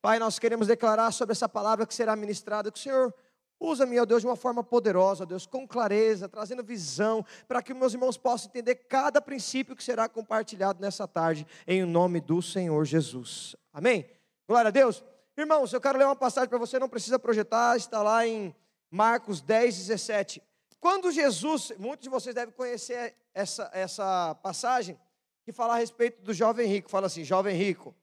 [0.00, 3.12] Pai, nós queremos declarar sobre essa palavra que será ministrada, que o Senhor
[3.60, 7.74] Usa-me, ó Deus, de uma forma poderosa, ó Deus, com clareza, trazendo visão, para que
[7.74, 12.84] meus irmãos possam entender cada princípio que será compartilhado nessa tarde, em nome do Senhor
[12.84, 13.56] Jesus.
[13.72, 14.08] Amém?
[14.46, 15.02] Glória a Deus.
[15.36, 18.54] Irmãos, eu quero ler uma passagem para você, não precisa projetar, está lá em
[18.90, 20.40] Marcos 10, 17.
[20.78, 24.96] Quando Jesus, muitos de vocês devem conhecer essa, essa passagem,
[25.44, 27.94] que fala a respeito do jovem rico, fala assim: jovem rico,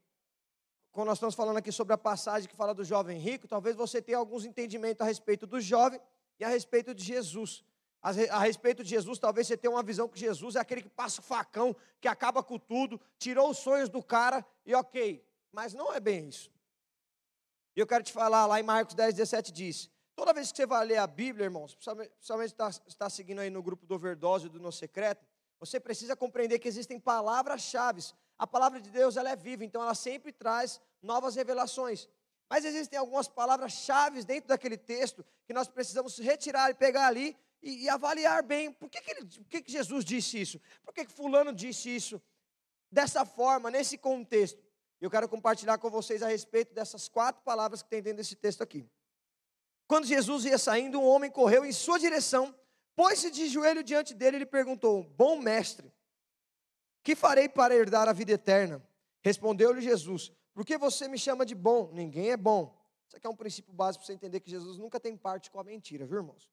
[0.95, 4.01] quando nós estamos falando aqui sobre a passagem que fala do jovem rico, talvez você
[4.01, 5.99] tenha alguns entendimentos a respeito do jovem
[6.39, 7.65] e a respeito de Jesus.
[8.01, 11.19] A respeito de Jesus, talvez você tenha uma visão que Jesus é aquele que passa
[11.19, 15.21] o facão, que acaba com tudo, tirou os sonhos do cara e ok.
[15.51, 16.49] Mas não é bem isso.
[17.75, 20.65] E eu quero te falar, lá em Marcos 10, 17 diz: toda vez que você
[20.65, 24.61] vai ler a Bíblia, irmãos, principalmente está, está seguindo aí no grupo do Overdose do
[24.61, 25.25] No Secreto,
[25.59, 28.01] você precisa compreender que existem palavras-chave
[28.37, 32.09] a palavra de Deus ela é viva, então ela sempre traz novas revelações.
[32.49, 37.83] Mas existem algumas palavras-chave dentro daquele texto que nós precisamos retirar e pegar ali e,
[37.83, 38.71] e avaliar bem.
[38.71, 40.61] Por que, que, ele, por que, que Jesus disse isso?
[40.83, 42.21] Por que, que Fulano disse isso?
[42.91, 44.63] Dessa forma, nesse contexto.
[45.01, 48.61] Eu quero compartilhar com vocês a respeito dessas quatro palavras que tem dentro desse texto
[48.61, 48.87] aqui.
[49.87, 52.55] Quando Jesus ia saindo, um homem correu em sua direção,
[52.95, 55.91] pôs-se de joelho diante dele e lhe perguntou: Bom mestre,
[57.05, 58.83] que farei para herdar a vida eterna?
[59.21, 61.91] Respondeu-lhe Jesus: Por que você me chama de bom?
[61.93, 62.75] Ninguém é bom.
[63.07, 65.59] Isso aqui é um princípio básico para você entender que Jesus nunca tem parte com
[65.59, 66.49] a mentira, viu, irmãos?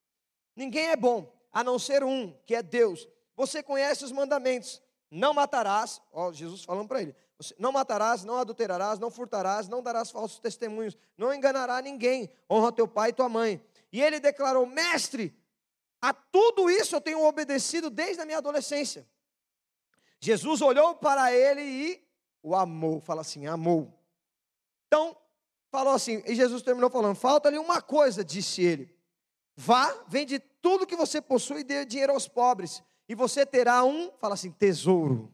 [0.54, 3.08] Ninguém é bom, a não ser um, que é Deus.
[3.34, 7.16] Você conhece os mandamentos: não matarás, ó, Jesus falando para ele:
[7.58, 12.86] não matarás, não adulterarás, não furtarás, não darás falsos testemunhos, não enganará ninguém, honra teu
[12.86, 13.58] pai e tua mãe.
[13.90, 15.34] E ele declarou: Mestre,
[16.02, 19.08] a tudo isso eu tenho obedecido desde a minha adolescência.
[20.24, 22.08] Jesus olhou para ele e
[22.40, 23.00] o amou.
[23.00, 23.92] Fala assim, amou.
[24.86, 25.16] Então,
[25.68, 28.94] falou assim, e Jesus terminou falando: falta-lhe uma coisa, disse ele.
[29.56, 34.12] Vá, vende tudo que você possui e dê dinheiro aos pobres, e você terá um,
[34.18, 35.30] fala assim, tesouro.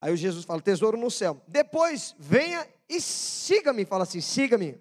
[0.00, 1.40] Aí o Jesus fala, tesouro no céu.
[1.46, 4.80] Depois, venha e siga-me, fala assim, siga-me.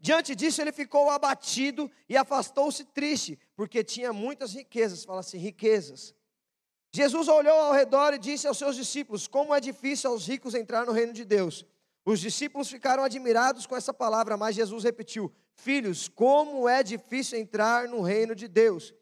[0.00, 6.14] Diante disso, ele ficou abatido e afastou-se triste, porque tinha muitas riquezas, fala assim, riquezas.
[6.92, 10.86] Jesus olhou ao redor e disse aos seus discípulos: Como é difícil aos ricos entrar
[10.86, 11.64] no reino de Deus.
[12.04, 17.86] Os discípulos ficaram admirados com essa palavra, mas Jesus repetiu: Filhos, como é difícil entrar
[17.86, 18.94] no reino de Deus.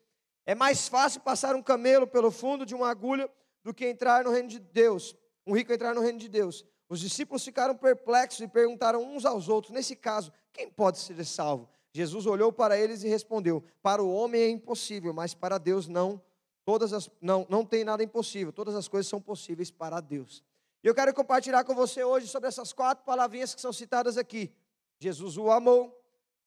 [0.45, 3.31] É mais fácil passar um camelo pelo fundo de uma agulha
[3.63, 5.15] do que entrar no reino de Deus.
[5.47, 6.65] Um rico entrar no reino de Deus.
[6.89, 11.69] Os discípulos ficaram perplexos e perguntaram uns aos outros: Nesse caso, quem pode ser salvo?
[11.93, 16.21] Jesus olhou para eles e respondeu: Para o homem é impossível, mas para Deus não
[16.67, 20.43] Todas as, não, não tem nada impossível, todas as coisas são possíveis para Deus.
[20.83, 24.53] E eu quero compartilhar com você hoje sobre essas quatro palavrinhas que são citadas aqui.
[24.99, 25.97] Jesus o amou,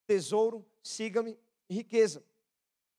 [0.05, 2.21] tesouro, siga-me riqueza.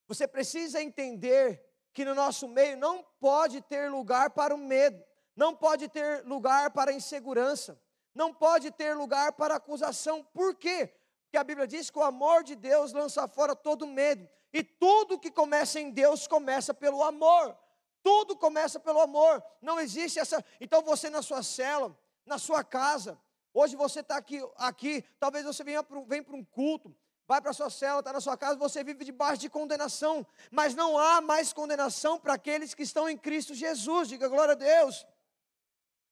[0.09, 5.05] Você precisa entender que no nosso meio não pode ter lugar para o medo,
[5.37, 7.79] não pode ter lugar para a insegurança,
[8.15, 10.25] não pode ter lugar para acusação.
[10.33, 10.91] Por quê?
[11.25, 14.27] Porque a Bíblia diz que o amor de Deus lança fora todo medo.
[14.53, 17.57] E tudo que começa em Deus começa pelo amor.
[18.03, 19.43] Tudo começa pelo amor.
[19.61, 20.45] Não existe essa.
[20.61, 21.97] Então você na sua cela,
[22.27, 23.19] na sua casa,
[23.55, 26.95] hoje você está aqui, aqui, talvez você venha para vem para um culto,
[27.29, 30.27] vai para a sua cela, está na sua casa, você vive debaixo de condenação.
[30.51, 34.09] Mas não há mais condenação para aqueles que estão em Cristo Jesus.
[34.09, 35.07] Diga glória a Deus.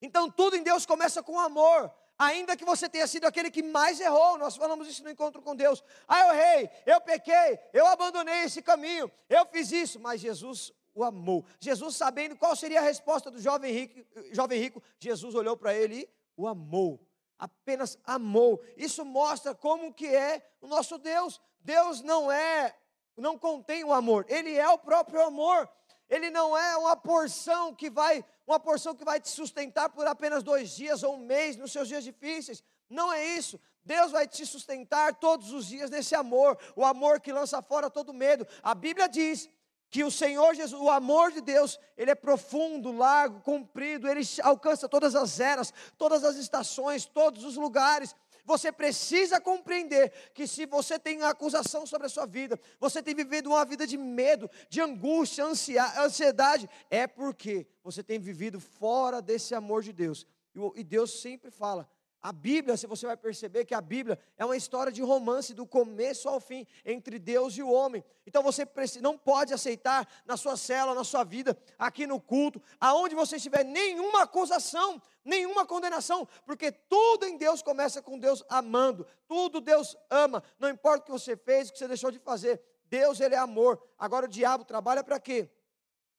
[0.01, 4.01] Então tudo em Deus começa com amor ainda que você tenha sido aquele que mais
[4.01, 5.83] errou, nós falamos isso no encontro com Deus.
[6.07, 11.05] Ah, eu errei, eu pequei, eu abandonei esse caminho, eu fiz isso, mas Jesus o
[11.05, 11.45] amou.
[11.61, 16.01] Jesus, sabendo qual seria a resposta do jovem rico, jovem rico Jesus olhou para ele
[16.01, 17.01] e o amou.
[17.39, 18.61] Apenas amou.
[18.77, 21.41] Isso mostra como que é o nosso Deus.
[21.61, 22.77] Deus não é,
[23.17, 24.27] não contém o amor.
[24.29, 25.71] Ele é o próprio amor.
[26.09, 30.43] Ele não é uma porção que vai, uma porção que vai te sustentar por apenas
[30.43, 32.63] dois dias ou um mês nos seus dias difíceis.
[32.89, 33.61] Não é isso.
[33.85, 38.13] Deus vai te sustentar todos os dias nesse amor, o amor que lança fora todo
[38.13, 38.47] medo.
[38.63, 39.49] A Bíblia diz
[39.91, 44.89] que o Senhor Jesus, o amor de Deus, ele é profundo, largo, comprido, ele alcança
[44.89, 48.15] todas as eras, todas as estações, todos os lugares.
[48.49, 53.51] Você precisa compreender que se você tem acusação sobre a sua vida, você tem vivido
[53.51, 59.83] uma vida de medo, de angústia, ansiedade, é porque você tem vivido fora desse amor
[59.83, 60.27] de Deus.
[60.75, 61.87] E Deus sempre fala:
[62.21, 65.65] a Bíblia, se você vai perceber que a Bíblia é uma história de romance do
[65.65, 68.03] começo ao fim entre Deus e o homem.
[68.27, 68.67] Então você
[69.01, 73.65] não pode aceitar na sua cela, na sua vida, aqui no culto, aonde você estiver
[73.65, 80.43] nenhuma acusação, nenhuma condenação, porque tudo em Deus começa com Deus amando, tudo Deus ama,
[80.59, 83.39] não importa o que você fez, o que você deixou de fazer, Deus ele é
[83.39, 83.81] amor.
[83.99, 85.51] Agora o diabo trabalha para quê?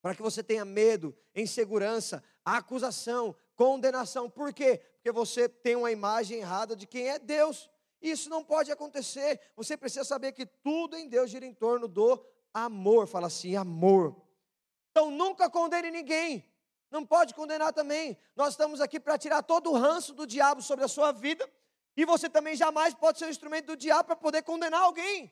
[0.01, 4.29] Para que você tenha medo, insegurança, acusação, condenação.
[4.29, 4.79] Por quê?
[4.93, 7.69] Porque você tem uma imagem errada de quem é Deus.
[8.01, 9.41] Isso não pode acontecer.
[9.55, 12.23] Você precisa saber que tudo em Deus gira em torno do
[12.53, 13.07] amor.
[13.07, 14.15] Fala assim, amor.
[14.91, 16.48] Então nunca condene ninguém.
[16.91, 18.17] Não pode condenar também.
[18.35, 21.49] Nós estamos aqui para tirar todo o ranço do diabo sobre a sua vida.
[21.95, 25.31] E você também jamais pode ser um instrumento do diabo para poder condenar alguém.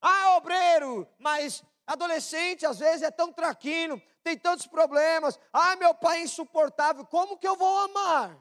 [0.00, 5.38] Ah, obreiro, mas adolescente às vezes é tão traquino, tem tantos problemas.
[5.52, 8.36] Ah, meu pai é insuportável, como que eu vou amar?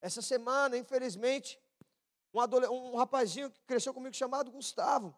[0.00, 1.58] Essa semana, infelizmente,
[2.32, 5.14] um, um rapazinho que cresceu comigo chamado Gustavo,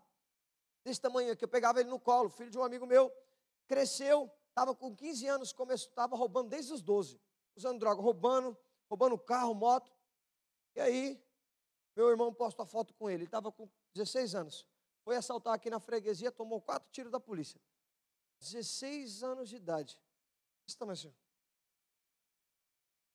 [0.85, 3.13] desse tamanho aqui, eu pegava ele no colo, filho de um amigo meu,
[3.67, 7.21] cresceu, estava com 15 anos, estava roubando desde os 12,
[7.55, 8.59] usando droga, roubando,
[8.89, 9.93] roubando carro, moto.
[10.75, 11.25] E aí,
[11.95, 14.67] meu irmão postou a foto com ele, ele estava com 16 anos.
[15.05, 17.61] Foi assaltar aqui na freguesia, tomou quatro tiros da polícia.
[18.41, 20.01] 16 anos de idade.
[20.67, 21.15] Isso também, senhor.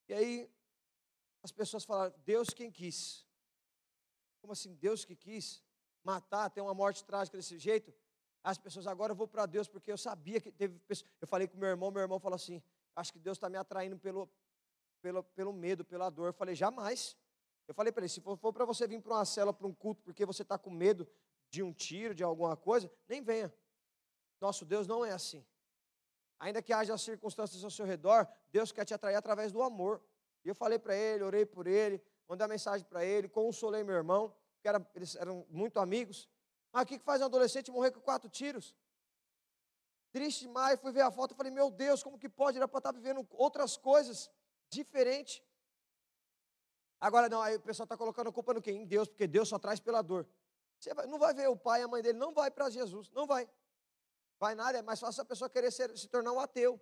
[0.07, 0.51] E aí,
[1.42, 3.25] as pessoas falaram, Deus quem quis.
[4.42, 5.62] Como assim, Deus que quis
[6.04, 7.94] matar, ter uma morte trágica desse jeito?
[8.44, 11.10] As pessoas, agora eu vou para Deus, porque eu sabia que teve pessoas.
[11.22, 12.62] Eu falei com meu irmão, meu irmão falou assim:
[12.95, 14.30] acho que Deus está me atraindo pelo,
[15.01, 16.28] pelo, pelo medo, pela dor.
[16.28, 17.16] Eu falei, jamais.
[17.68, 19.74] Eu falei para ele: se for, for para você vir para uma cela, para um
[19.74, 21.07] culto, porque você está com medo
[21.50, 23.54] de um tiro, de alguma coisa, nem venha.
[24.42, 25.45] Nosso Deus não é assim.
[26.38, 30.01] Ainda que haja circunstâncias ao seu redor, Deus quer te atrair através do amor.
[30.44, 34.36] E eu falei para ele, orei por ele, mandei mensagem para ele, consolei meu irmão,
[34.62, 36.28] que era, eles eram muito amigos.
[36.74, 38.75] Mas o que faz um adolescente morrer com quatro tiros?
[40.12, 42.58] Triste demais, fui ver a foto e falei, meu Deus, como que pode?
[42.58, 44.30] Era para estar tá vivendo outras coisas
[44.70, 45.44] diferentes.
[47.00, 48.72] Agora não, aí o pessoal está colocando a culpa no quê?
[48.72, 50.28] Em Deus, porque Deus só traz pela dor.
[50.80, 53.12] Você vai, não vai ver o pai e a mãe dele, não vai para Jesus,
[53.12, 53.48] não vai.
[54.40, 56.81] Vai nada, é mais fácil a pessoa querer ser, se tornar um ateu.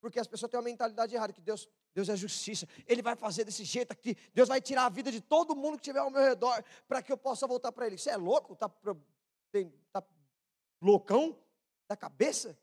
[0.00, 2.66] Porque as pessoas têm uma mentalidade errada, que Deus, Deus é justiça.
[2.86, 4.16] Ele vai fazer desse jeito aqui.
[4.32, 7.12] Deus vai tirar a vida de todo mundo que estiver ao meu redor para que
[7.12, 7.98] eu possa voltar para Ele.
[7.98, 8.54] Você é louco?
[8.54, 8.68] Está
[9.92, 10.02] tá
[10.80, 11.38] loucão
[11.88, 12.58] da cabeça?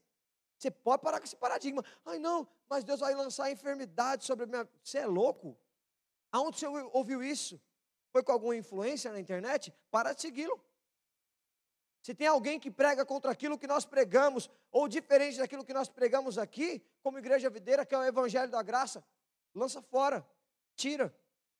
[0.58, 1.84] Você pode parar com esse paradigma.
[2.06, 4.70] Ai, não, mas Deus vai lançar enfermidade sobre a minha.
[4.84, 5.58] Você é louco?
[6.32, 7.62] Aonde você ouviu isso?
[8.12, 9.74] Foi com alguma influência na internet?
[9.90, 10.60] Para de segui-lo.
[12.02, 15.90] Se tem alguém que prega contra aquilo que nós pregamos, ou diferente daquilo que nós
[15.90, 19.04] pregamos aqui, como igreja videira, que é o evangelho da graça,
[19.54, 20.26] lança fora,
[20.76, 21.14] tira.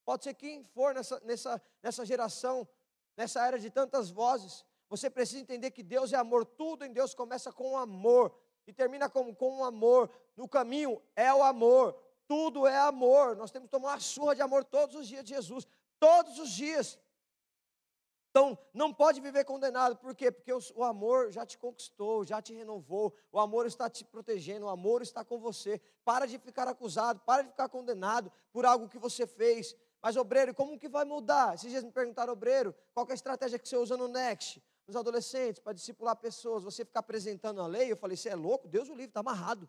[0.06, 2.68] Pode ser quem for nessa, nessa, nessa geração,
[3.16, 4.66] nessa era de tantas vozes.
[4.90, 9.08] Você precisa entender que Deus é amor, tudo em Deus começa com amor e termina
[9.10, 10.10] com, com um amor.
[10.36, 11.96] No caminho é o amor,
[12.28, 13.36] tudo é amor.
[13.36, 15.68] Nós temos que tomar uma surra de amor todos os dias de Jesus,
[16.00, 16.98] todos os dias.
[18.30, 20.32] Então, não pode viver condenado, por quê?
[20.32, 24.70] Porque o, amor já te conquistou, já te renovou, o amor está te protegendo, o
[24.70, 25.82] amor está com você.
[26.06, 29.76] Para de ficar acusado, para de ficar condenado por algo que você fez.
[30.00, 31.56] Mas, obreiro, como que vai mudar?
[31.56, 34.96] Esses dias me perguntaram, obreiro, qual é a estratégia que você usa no Next, nos
[34.96, 36.64] adolescentes, para discipular pessoas?
[36.64, 37.92] Você ficar apresentando a lei?
[37.92, 38.68] Eu falei, você é louco?
[38.68, 39.68] Deus o livre, está amarrado.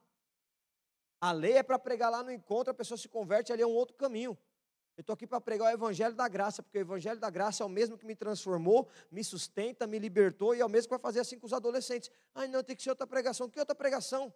[1.18, 3.74] A lei é para pregar lá no encontro, a pessoa se converte, ali é um
[3.74, 4.36] outro caminho.
[5.00, 7.67] Eu estou aqui para pregar o Evangelho da Graça, porque o Evangelho da Graça é
[7.67, 10.99] o mesmo que me transformou, me sustenta, me libertou e é o mesmo que vai
[10.99, 12.11] fazer assim com os adolescentes.
[12.35, 13.49] Ai, não, tem que ser outra pregação.
[13.49, 14.30] Que outra pregação?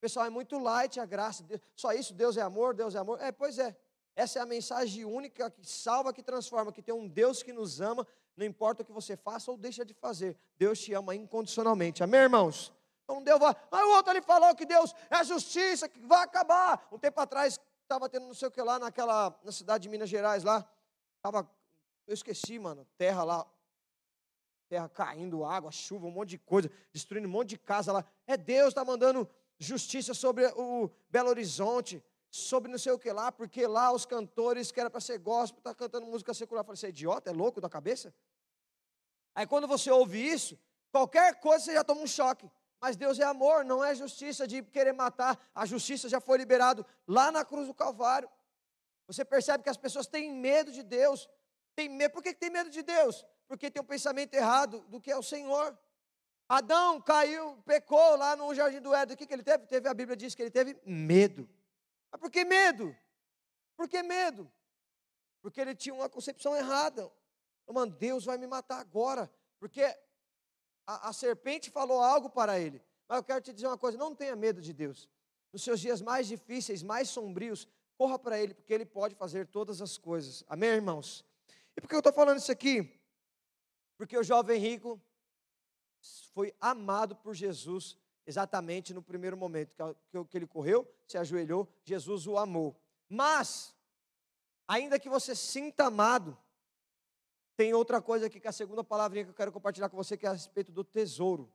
[0.00, 1.44] Pessoal, é muito light a graça.
[1.76, 3.20] Só isso, Deus é amor, Deus é amor.
[3.22, 3.76] É, pois é.
[4.16, 7.80] Essa é a mensagem única que salva, que transforma, que tem um Deus que nos
[7.80, 8.04] ama,
[8.36, 10.36] não importa o que você faça ou deixa de fazer.
[10.58, 12.02] Deus te ama incondicionalmente.
[12.02, 12.72] Amém, irmãos?
[13.04, 13.56] Então Deus vai.
[13.70, 16.86] Ah, o outro ele falou que Deus é justiça, que vai acabar.
[16.92, 17.58] Um tempo atrás,
[17.88, 20.70] estava tendo não sei o que lá naquela, na cidade de Minas Gerais lá.
[21.22, 21.50] Tava,
[22.06, 23.50] eu esqueci, mano, terra lá,
[24.68, 28.04] terra caindo, água, chuva, um monte de coisa, destruindo um monte de casa lá.
[28.26, 29.26] É Deus está mandando
[29.58, 34.70] justiça sobre o Belo Horizonte, sobre não sei o que lá, porque lá os cantores
[34.70, 36.60] que era para ser gospel, está cantando música secular.
[36.60, 38.14] Eu falei, você é idiota, é louco da cabeça?
[39.34, 40.58] Aí quando você ouve isso,
[40.92, 42.50] qualquer coisa você já toma um choque.
[42.80, 45.38] Mas Deus é amor, não é justiça de querer matar.
[45.54, 48.30] A justiça já foi liberado lá na cruz do Calvário.
[49.06, 51.28] Você percebe que as pessoas têm medo de Deus.
[51.74, 52.12] Tem medo.
[52.12, 53.24] Por que tem medo de Deus?
[53.48, 55.76] Porque tem um pensamento errado do que é o Senhor.
[56.48, 59.14] Adão caiu, pecou lá no jardim do Éden.
[59.14, 59.66] O que, que ele teve?
[59.66, 61.48] Teve a Bíblia diz que ele teve medo.
[62.10, 62.96] Mas por que medo?
[63.76, 64.50] Por que medo?
[65.42, 67.10] Porque ele tinha uma concepção errada.
[67.66, 69.30] Mano, Deus vai me matar agora.
[69.58, 69.82] Porque
[70.88, 72.82] a, a serpente falou algo para ele.
[73.06, 75.08] Mas eu quero te dizer uma coisa: não tenha medo de Deus.
[75.52, 79.80] Nos seus dias mais difíceis, mais sombrios, corra para Ele, porque Ele pode fazer todas
[79.80, 80.44] as coisas.
[80.46, 81.24] Amém, irmãos?
[81.76, 83.00] E por que eu estou falando isso aqui?
[83.96, 85.00] Porque o jovem rico
[86.32, 89.96] foi amado por Jesus exatamente no primeiro momento
[90.28, 92.78] que ele correu, se ajoelhou, Jesus o amou.
[93.08, 93.74] Mas,
[94.66, 96.36] ainda que você sinta amado,
[97.58, 100.16] tem outra coisa aqui que é a segunda palavrinha que eu quero compartilhar com você,
[100.16, 101.52] que é a respeito do tesouro.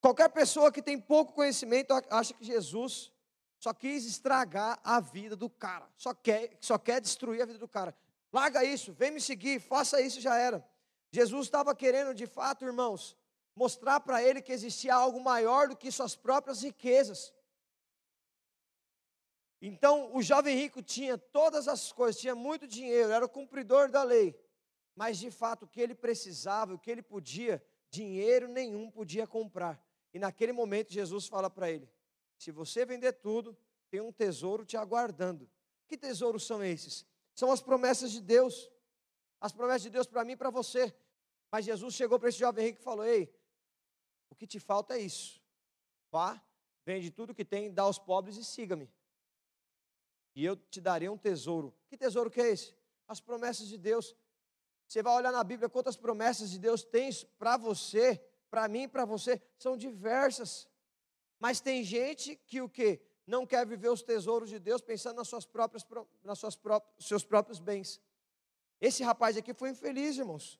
[0.00, 3.12] Qualquer pessoa que tem pouco conhecimento acha que Jesus
[3.58, 7.68] só quis estragar a vida do cara, só quer, só quer destruir a vida do
[7.68, 7.94] cara.
[8.32, 10.66] Larga isso, vem me seguir, faça isso já era.
[11.10, 13.14] Jesus estava querendo, de fato, irmãos,
[13.54, 17.34] mostrar para ele que existia algo maior do que suas próprias riquezas.
[19.60, 24.02] Então, o jovem rico tinha todas as coisas, tinha muito dinheiro, era o cumpridor da
[24.02, 24.47] lei.
[24.98, 29.80] Mas, de fato, o que ele precisava, o que ele podia, dinheiro nenhum podia comprar.
[30.12, 31.88] E naquele momento, Jesus fala para ele:
[32.36, 33.56] se você vender tudo,
[33.88, 35.48] tem um tesouro te aguardando.
[35.86, 37.06] Que tesouros são esses?
[37.32, 38.68] São as promessas de Deus.
[39.40, 40.92] As promessas de Deus para mim e para você.
[41.48, 43.32] Mas Jesus chegou para esse jovem rico e falou: Ei,
[44.28, 45.40] o que te falta é isso.
[46.10, 46.44] Vá,
[46.84, 48.90] vende tudo que tem, dá aos pobres e siga-me.
[50.34, 51.72] E eu te darei um tesouro.
[51.86, 52.74] Que tesouro que é esse?
[53.06, 54.16] As promessas de Deus.
[54.88, 58.18] Você vai olhar na Bíblia quantas promessas de Deus tem para você,
[58.48, 60.66] para mim, para você, são diversas.
[61.38, 65.28] Mas tem gente que o que não quer viver os tesouros de Deus pensando nas
[65.28, 65.84] suas próprias,
[66.24, 68.00] nas suas próprias, seus próprios bens.
[68.80, 70.58] Esse rapaz aqui foi infeliz, irmãos.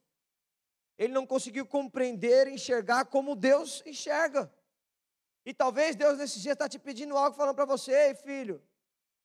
[0.99, 4.53] Ele não conseguiu compreender, enxergar como Deus enxerga.
[5.43, 8.63] E talvez Deus nesse dia está te pedindo algo, falando para você, ei filho,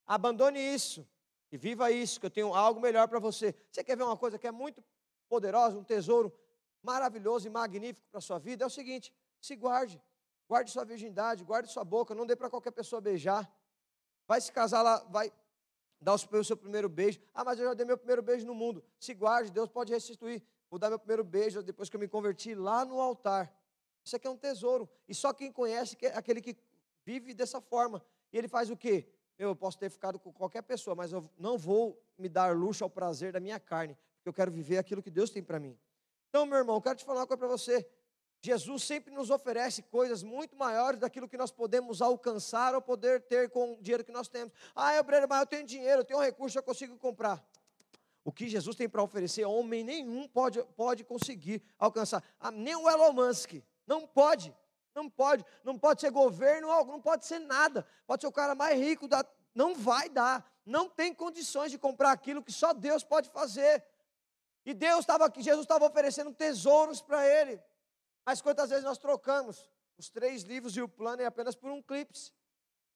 [0.07, 1.05] abandone isso
[1.53, 3.53] e viva isso, que eu tenho algo melhor para você.
[3.69, 4.83] Você quer ver uma coisa que é muito
[5.29, 6.33] poderosa, um tesouro
[6.81, 8.63] maravilhoso e magnífico para a sua vida?
[8.63, 10.01] É o seguinte: se guarde,
[10.49, 13.47] guarde sua virgindade, guarde sua boca, não dê para qualquer pessoa beijar.
[14.27, 15.31] Vai se casar lá, vai
[16.01, 17.21] dar o seu primeiro beijo.
[17.35, 18.83] Ah, mas eu já dei meu primeiro beijo no mundo.
[18.99, 20.41] Se guarde, Deus pode restituir.
[20.71, 23.55] Vou dar meu primeiro beijo depois que eu me converti lá no altar.
[24.03, 24.89] Isso aqui é um tesouro.
[25.07, 26.57] E só quem conhece é aquele que
[27.05, 28.03] vive dessa forma.
[28.31, 29.07] E ele faz o quê?
[29.37, 32.89] Eu posso ter ficado com qualquer pessoa, mas eu não vou me dar luxo ao
[32.89, 35.77] prazer da minha carne, porque eu quero viver aquilo que Deus tem para mim.
[36.29, 37.87] Então, meu irmão, eu quero te falar uma coisa para você.
[38.41, 43.49] Jesus sempre nos oferece coisas muito maiores daquilo que nós podemos alcançar ou poder ter
[43.49, 44.53] com o dinheiro que nós temos.
[44.75, 47.41] Ah, obreiro, mas eu tenho dinheiro, eu tenho um recurso, eu consigo comprar.
[48.25, 52.21] O que Jesus tem para oferecer, homem nenhum pode, pode conseguir alcançar.
[52.39, 53.53] Ah, nem o Elon Musk.
[53.87, 54.53] Não pode.
[54.95, 55.45] Não pode.
[55.63, 57.87] Não pode ser governo, não pode ser nada.
[58.05, 59.25] Pode ser o cara mais rico da.
[59.53, 60.49] Não vai dar.
[60.65, 63.83] Não tem condições de comprar aquilo que só Deus pode fazer.
[64.65, 67.61] E Deus estava aqui, Jesus estava oferecendo tesouros para ele.
[68.25, 71.81] Mas quantas vezes nós trocamos os três livros e o plano é apenas por um
[71.81, 72.13] clipe.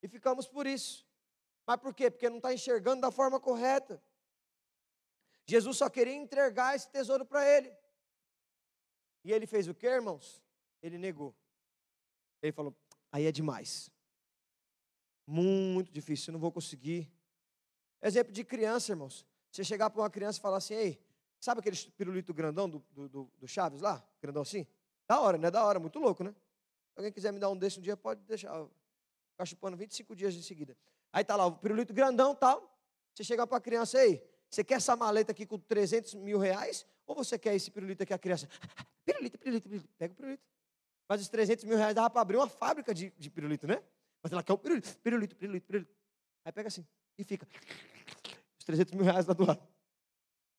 [0.02, 1.06] E ficamos por isso.
[1.66, 2.10] Mas por quê?
[2.10, 4.02] Porque não está enxergando da forma correta.
[5.46, 7.76] Jesus só queria entregar esse tesouro para ele.
[9.24, 10.42] E ele fez o que, irmãos?
[10.82, 11.36] Ele negou.
[12.42, 12.76] Ele falou:
[13.12, 13.92] aí é demais.
[15.26, 17.12] Muito difícil, eu não vou conseguir.
[18.02, 19.26] Exemplo de criança, irmãos.
[19.52, 21.02] Você chegar para uma criança e falar assim: ei,
[21.40, 24.06] sabe aquele pirulito grandão do, do, do Chaves lá?
[24.22, 24.66] Grandão assim?
[25.08, 25.50] Da hora, né?
[25.50, 26.32] Da hora, muito louco, né?
[26.32, 28.68] Se alguém quiser me dar um desse um dia, pode deixar.
[29.32, 30.76] Ficar chupando 25 dias de seguida.
[31.14, 32.76] Aí tá lá, o pirulito grandão tal.
[33.14, 36.86] Você chega para a criança, ei, você quer essa maleta aqui com 300 mil reais?
[37.06, 38.48] Ou você quer esse pirulito aqui, a criança?
[39.06, 39.90] Pirulito, pirulito, pirulito.
[39.98, 40.44] Pega o pirulito.
[41.08, 43.82] Mas os 300 mil reais dava para abrir uma fábrica de, de pirulito, né?
[44.22, 45.96] Mas ela quer o pirulito, pirulito, pirulito, pirulito.
[46.44, 46.86] Aí pega assim
[47.18, 47.48] e fica.
[48.60, 49.62] Os 300 mil reais lá do lado.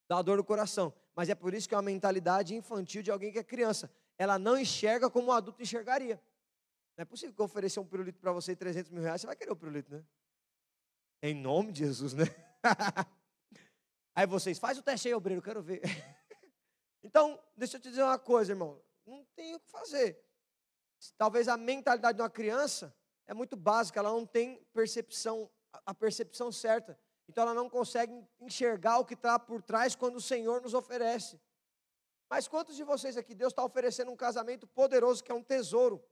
[0.08, 0.92] Dá uma dor no coração.
[1.14, 3.90] Mas é por isso que é uma mentalidade infantil de alguém que é criança.
[4.16, 6.20] Ela não enxerga como um adulto enxergaria.
[6.96, 9.36] Não é possível que eu oferecer um pirulito para você 300 mil reais, você vai
[9.36, 10.04] querer o pirulito, né?
[11.22, 12.24] Em nome de Jesus, né?
[14.14, 15.80] Aí vocês, faz o teste aí, obreiro, quero ver.
[17.04, 18.82] então, deixa eu te dizer uma coisa, irmão.
[19.06, 20.20] Não tem o que fazer.
[21.16, 22.94] Talvez a mentalidade de uma criança
[23.26, 25.50] é muito básica, ela não tem percepção,
[25.84, 26.98] a percepção certa.
[27.28, 31.38] Então ela não consegue enxergar o que está por trás quando o Senhor nos oferece.
[32.30, 36.02] Mas quantos de vocês aqui, Deus está oferecendo um casamento poderoso, que é um tesouro,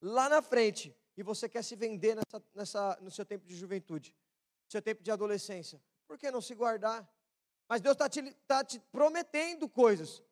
[0.00, 4.14] lá na frente, e você quer se vender nessa, nessa, no seu tempo de juventude,
[4.66, 5.82] no seu tempo de adolescência?
[6.06, 7.08] Por que não se guardar?
[7.68, 10.22] Mas Deus está te, tá te prometendo coisas.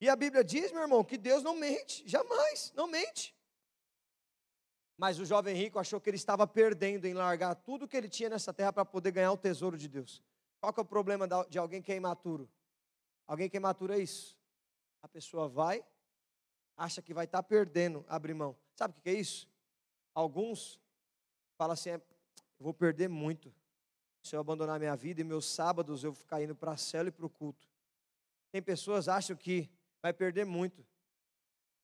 [0.00, 3.34] E a Bíblia diz, meu irmão, que Deus não mente, jamais, não mente.
[4.96, 8.28] Mas o jovem rico achou que ele estava perdendo em largar tudo que ele tinha
[8.28, 10.22] nessa terra para poder ganhar o tesouro de Deus.
[10.60, 12.48] Qual que é o problema de alguém que é imaturo?
[13.26, 14.38] Alguém que é imaturo é isso.
[15.02, 15.84] A pessoa vai,
[16.76, 18.56] acha que vai estar tá perdendo, abre mão.
[18.74, 19.48] Sabe o que é isso?
[20.14, 20.80] Alguns
[21.56, 22.00] falam assim, é,
[22.58, 23.52] vou perder muito
[24.22, 27.12] se eu abandonar minha vida e meus sábados eu ficar indo para a cela e
[27.12, 27.68] para o culto.
[28.50, 29.70] Tem pessoas que acham que
[30.04, 30.86] vai perder muito.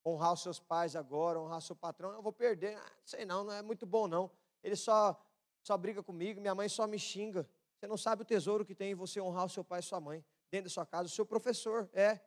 [0.05, 2.77] Honrar os seus pais agora, honrar seu patrão, eu vou perder.
[2.77, 4.29] Ah, sei não, não é muito bom não.
[4.63, 5.19] Ele só,
[5.63, 7.49] só briga comigo, minha mãe só me xinga.
[7.79, 9.99] Você não sabe o tesouro que tem em você honrar o seu pai e sua
[9.99, 10.23] mãe.
[10.51, 12.19] Dentro da sua casa, o seu professor, é.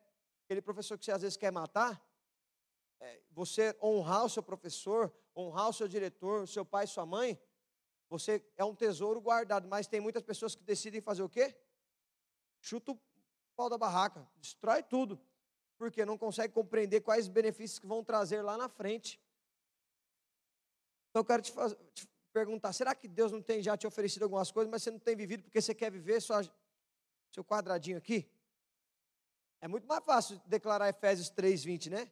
[0.45, 2.05] Aquele professor que você às vezes quer matar,
[2.99, 7.07] é, você honrar o seu professor, honrar o seu diretor, o seu pai e sua
[7.07, 7.41] mãe,
[8.11, 9.69] você é um tesouro guardado.
[9.69, 11.57] Mas tem muitas pessoas que decidem fazer o quê?
[12.61, 13.01] Chuta o
[13.55, 15.21] pau da barraca, destrói tudo,
[15.77, 19.21] porque não consegue compreender quais benefícios que vão trazer lá na frente.
[21.11, 21.53] Então eu quero te,
[21.95, 24.99] te perguntar: será que Deus não tem já te oferecido algumas coisas, mas você não
[24.99, 26.41] tem vivido porque você quer viver só
[27.33, 28.29] seu quadradinho aqui?
[29.61, 32.11] É muito mais fácil declarar Efésios 3:20, né?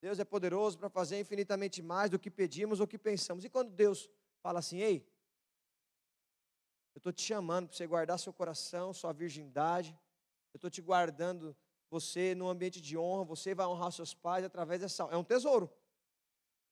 [0.00, 3.44] Deus é poderoso para fazer infinitamente mais do que pedimos ou que pensamos.
[3.44, 4.08] E quando Deus
[4.40, 5.04] fala assim: "Ei,
[6.94, 9.96] eu estou te chamando para você guardar seu coração, sua virgindade.
[10.52, 11.56] Eu estou te guardando
[11.90, 13.24] você no ambiente de honra.
[13.24, 15.04] Você vai honrar seus pais através dessa.
[15.04, 15.70] É um tesouro.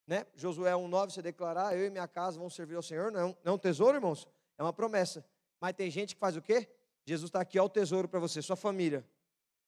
[0.07, 0.25] Né?
[0.35, 3.11] Josué 1,9 você declarar: Eu e minha casa vamos servir ao Senhor.
[3.11, 4.27] Não é, um, não é um tesouro, irmãos?
[4.57, 5.25] É uma promessa.
[5.61, 6.69] Mas tem gente que faz o quê?
[7.05, 9.07] Jesus está aqui, é o tesouro para você, sua família.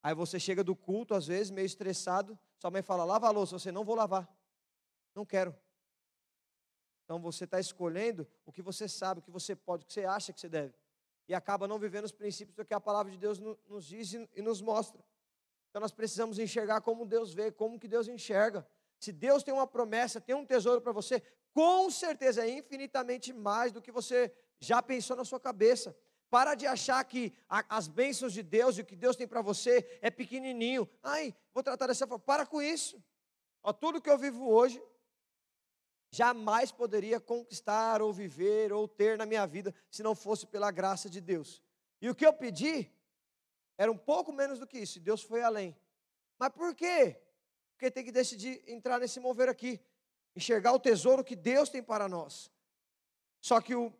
[0.03, 3.57] Aí você chega do culto, às vezes, meio estressado, sua mãe fala, lava a louça,
[3.57, 4.29] você não vou lavar.
[5.15, 5.55] Não quero.
[7.03, 10.05] Então você está escolhendo o que você sabe, o que você pode, o que você
[10.05, 10.73] acha que você deve.
[11.27, 14.41] E acaba não vivendo os princípios do que a palavra de Deus nos diz e
[14.41, 15.03] nos mostra.
[15.69, 18.67] Então nós precisamos enxergar como Deus vê, como que Deus enxerga.
[18.99, 21.21] Se Deus tem uma promessa, tem um tesouro para você,
[21.53, 25.95] com certeza é infinitamente mais do que você já pensou na sua cabeça.
[26.29, 29.99] Para de achar que as bênçãos de Deus e o que Deus tem para você
[30.01, 30.87] é pequenininho.
[31.01, 32.23] Ai, vou tratar dessa forma.
[32.23, 33.03] Para com isso.
[33.63, 34.81] Ó, tudo que eu vivo hoje,
[36.11, 41.09] jamais poderia conquistar ou viver ou ter na minha vida se não fosse pela graça
[41.09, 41.63] de Deus.
[41.99, 42.91] E o que eu pedi
[43.79, 45.75] era um pouco menos do que isso, e Deus foi além.
[46.37, 47.19] Mas por quê?
[47.71, 49.79] Porque tem que decidir entrar nesse mover aqui,
[50.35, 52.51] enxergar o tesouro que Deus tem para nós.
[53.41, 53.91] Só que o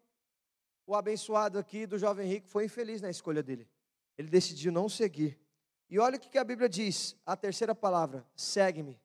[0.90, 3.70] o abençoado aqui do jovem rico foi infeliz na escolha dele.
[4.18, 5.40] Ele decidiu não seguir.
[5.88, 9.00] E olha o que a Bíblia diz, a terceira palavra: segue-me.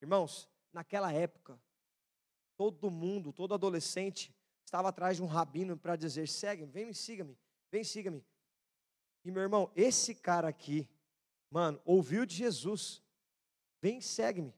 [0.00, 1.60] Irmãos, naquela época,
[2.56, 4.34] todo mundo, todo adolescente,
[4.64, 7.38] estava atrás de um rabino para dizer: segue-me, vem me, siga-me,
[7.70, 8.24] vem, siga-me.
[9.26, 10.88] E meu irmão, esse cara aqui,
[11.50, 13.02] mano, ouviu de Jesus:
[13.82, 14.54] vem, segue-me.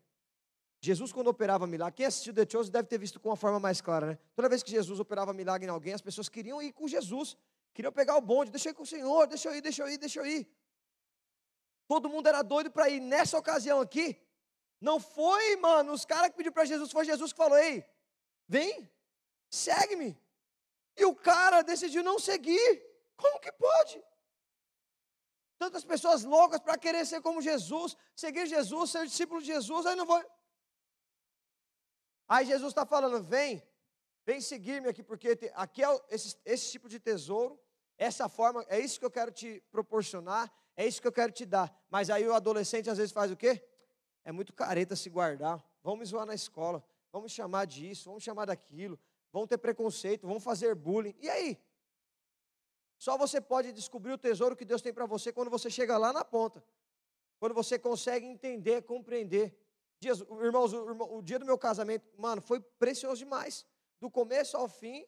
[0.78, 3.80] Jesus, quando operava milagre, quem assistiu The Chosen deve ter visto com uma forma mais
[3.80, 4.18] clara, né?
[4.36, 7.34] Toda vez que Jesus operava milagre em alguém, as pessoas queriam ir com Jesus,
[7.72, 9.88] queriam pegar o bonde, deixa eu ir com o Senhor, deixa eu ir, deixa eu
[9.88, 10.46] ir, deixa eu ir.
[11.86, 13.00] Todo mundo era doido para ir.
[13.00, 14.20] Nessa ocasião aqui,
[14.78, 17.86] não foi, mano, os caras que pediram para Jesus, foi Jesus que falou: ei,
[18.46, 18.86] vem,
[19.48, 20.14] segue-me.
[20.94, 22.82] E o cara decidiu não seguir.
[23.16, 24.04] Como que pode?
[25.58, 29.96] Tantas pessoas loucas para querer ser como Jesus, seguir Jesus, ser discípulo de Jesus, aí
[29.96, 30.24] não vou.
[32.28, 33.62] Aí Jesus está falando: vem,
[34.24, 37.58] vem seguir-me aqui, porque aqui é esse, esse tipo de tesouro,
[37.96, 41.44] essa forma, é isso que eu quero te proporcionar, é isso que eu quero te
[41.44, 41.74] dar.
[41.90, 43.60] Mas aí o adolescente às vezes faz o quê?
[44.24, 45.64] É muito careta se guardar.
[45.82, 48.98] Vamos me zoar na escola, vamos chamar disso, vamos chamar daquilo,
[49.32, 51.16] vão ter preconceito, vão fazer bullying.
[51.18, 51.58] E aí?
[52.98, 56.12] Só você pode descobrir o tesouro que Deus tem para você quando você chega lá
[56.12, 56.64] na ponta.
[57.38, 59.56] Quando você consegue entender, compreender.
[60.00, 63.64] Dias, irmãos, o, o, dia do meu casamento, mano, foi precioso demais.
[64.00, 65.06] Do começo ao fim,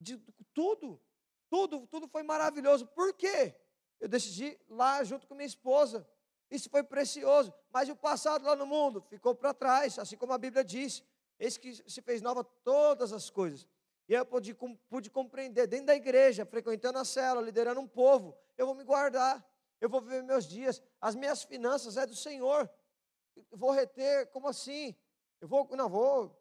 [0.00, 0.18] de
[0.52, 1.00] tudo,
[1.48, 2.86] tudo, tudo foi maravilhoso.
[2.88, 3.54] Por quê?
[4.00, 6.06] Eu decidi lá junto com minha esposa.
[6.50, 7.54] Isso foi precioso.
[7.70, 11.04] Mas o passado lá no mundo ficou para trás, assim como a Bíblia diz.
[11.38, 13.66] Esse que se fez nova todas as coisas.
[14.08, 14.54] E eu pude,
[14.88, 19.44] pude compreender, dentro da igreja, frequentando a célula, liderando um povo, eu vou me guardar,
[19.80, 22.68] eu vou viver meus dias, as minhas finanças é do Senhor
[23.50, 24.94] vou reter, como assim?
[25.40, 26.38] Eu vou, não, vou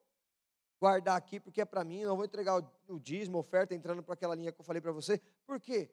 [0.80, 4.14] guardar aqui porque é para mim, não vou entregar o, o dízimo, oferta, entrando para
[4.14, 5.20] aquela linha que eu falei para você.
[5.46, 5.90] Por quê?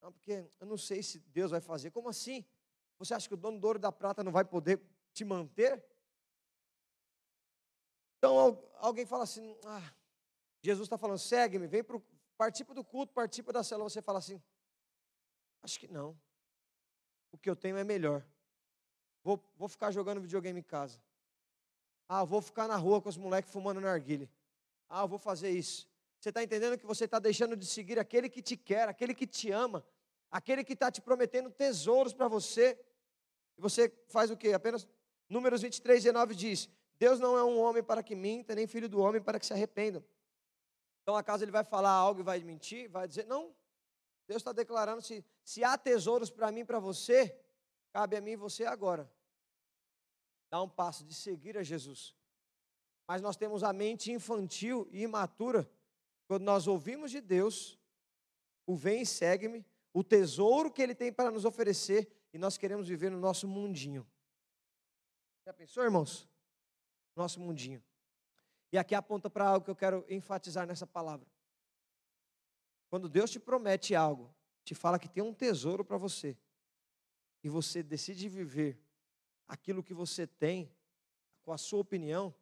[0.00, 1.90] Não, porque eu não sei se Deus vai fazer.
[1.90, 2.44] Como assim?
[2.98, 4.80] Você acha que o dono do ouro da prata não vai poder
[5.12, 5.84] te manter?
[8.18, 9.94] Então alguém fala assim, ah,
[10.62, 12.00] Jesus está falando, segue-me, vem para
[12.36, 13.90] participa do culto, participa da célula.
[13.90, 14.40] Você fala assim,
[15.62, 16.18] acho que não.
[17.32, 18.24] O que eu tenho é melhor.
[19.22, 21.00] Vou, vou ficar jogando videogame em casa.
[22.08, 24.30] Ah, vou ficar na rua com os moleques fumando narguile.
[24.88, 25.88] Ah, vou fazer isso.
[26.20, 29.26] Você está entendendo que você está deixando de seguir aquele que te quer, aquele que
[29.26, 29.84] te ama,
[30.30, 32.80] aquele que está te prometendo tesouros para você.
[33.56, 34.52] E você faz o quê?
[34.52, 34.86] Apenas
[35.28, 36.68] Números 23, 19 diz:
[36.98, 39.52] Deus não é um homem para que minta, nem filho do homem para que se
[39.52, 40.02] arrependa.
[41.08, 42.86] Então, acaso ele vai falar algo e vai mentir?
[42.90, 43.56] Vai dizer, não.
[44.26, 47.34] Deus está declarando: se, se há tesouros para mim e para você,
[47.90, 49.10] cabe a mim e você agora.
[50.50, 52.14] Dar um passo de seguir a Jesus.
[53.06, 55.66] Mas nós temos a mente infantil e imatura
[56.26, 57.78] quando nós ouvimos de Deus,
[58.66, 62.86] o vem e segue-me, o tesouro que Ele tem para nos oferecer, e nós queremos
[62.86, 64.06] viver no nosso mundinho.
[65.46, 66.28] Já pensou, irmãos?
[67.16, 67.82] Nosso mundinho.
[68.70, 71.26] E aqui aponta para algo que eu quero enfatizar nessa palavra.
[72.88, 76.36] Quando Deus te promete algo, te fala que tem um tesouro para você,
[77.42, 78.78] e você decide viver
[79.46, 80.70] aquilo que você tem,
[81.42, 82.34] com a sua opinião,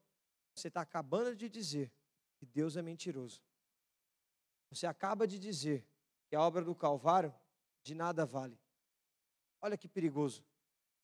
[0.55, 1.93] você está acabando de dizer
[2.39, 3.41] que Deus é mentiroso.
[4.71, 5.87] Você acaba de dizer
[6.29, 7.33] que a obra do Calvário
[7.83, 8.59] de nada vale.
[9.61, 10.45] Olha que perigoso.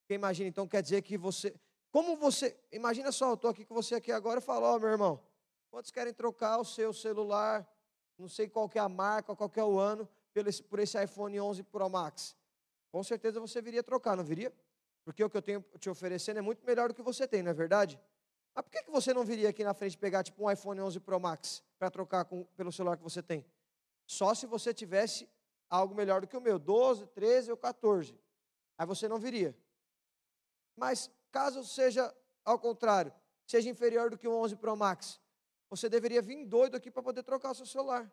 [0.06, 1.54] Quem imagina então quer dizer que você.
[1.92, 2.58] Como você.
[2.72, 5.22] Imagina só, eu estou aqui com você aqui agora e falo, ó, oh, meu irmão,
[5.70, 7.68] quantos querem trocar o seu celular,
[8.18, 10.08] não sei qual é a marca, qual é o ano,
[10.70, 12.34] por esse iPhone 11 Pro Max?
[12.90, 14.50] Com certeza você viria trocar, não viria?
[15.04, 17.50] Porque o que eu tenho te oferecendo é muito melhor do que você tem, não
[17.50, 18.00] é verdade?
[18.54, 21.20] Mas por que você não viria aqui na frente pegar tipo um iPhone 11 Pro
[21.20, 23.44] Max para trocar com, pelo celular que você tem?
[24.06, 25.28] Só se você tivesse
[25.68, 28.18] algo melhor do que o meu, 12, 13 ou 14.
[28.78, 29.54] Aí você não viria.
[30.76, 32.14] Mas caso seja
[32.44, 33.12] ao contrário,
[33.46, 35.20] seja inferior do que o 11 Pro Max,
[35.70, 38.12] você deveria vir doido aqui para poder trocar o seu celular.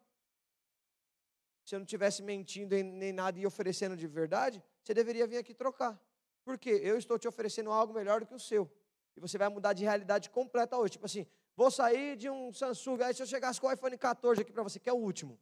[1.66, 5.54] Se eu não estivesse mentindo nem nada e oferecendo de verdade, você deveria vir aqui
[5.54, 6.00] trocar.
[6.44, 8.72] Porque eu estou te oferecendo algo melhor do que o seu.
[9.16, 10.94] E você vai mudar de realidade completa hoje.
[10.94, 14.42] Tipo assim, vou sair de um Samsung, aí se eu chegasse com o iPhone 14
[14.42, 15.38] aqui para você, que é o último.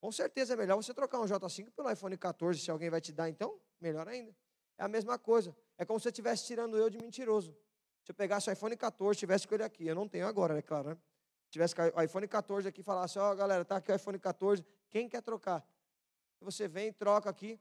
[0.00, 3.12] Com certeza é melhor você trocar um J5 pelo iPhone 14, se alguém vai te
[3.12, 4.34] dar, então, melhor ainda.
[4.78, 5.56] É a mesma coisa.
[5.78, 7.56] É como se você estivesse tirando eu de mentiroso.
[8.04, 10.62] Se eu pegasse o iPhone 14, tivesse com ele aqui, eu não tenho agora, é
[10.62, 10.98] claro, né?
[11.50, 14.64] Tivesse o iPhone 14 aqui e falasse, ó, oh, galera, tá aqui o iPhone 14,
[14.90, 15.64] quem quer trocar?
[16.40, 17.60] Você vem, troca aqui,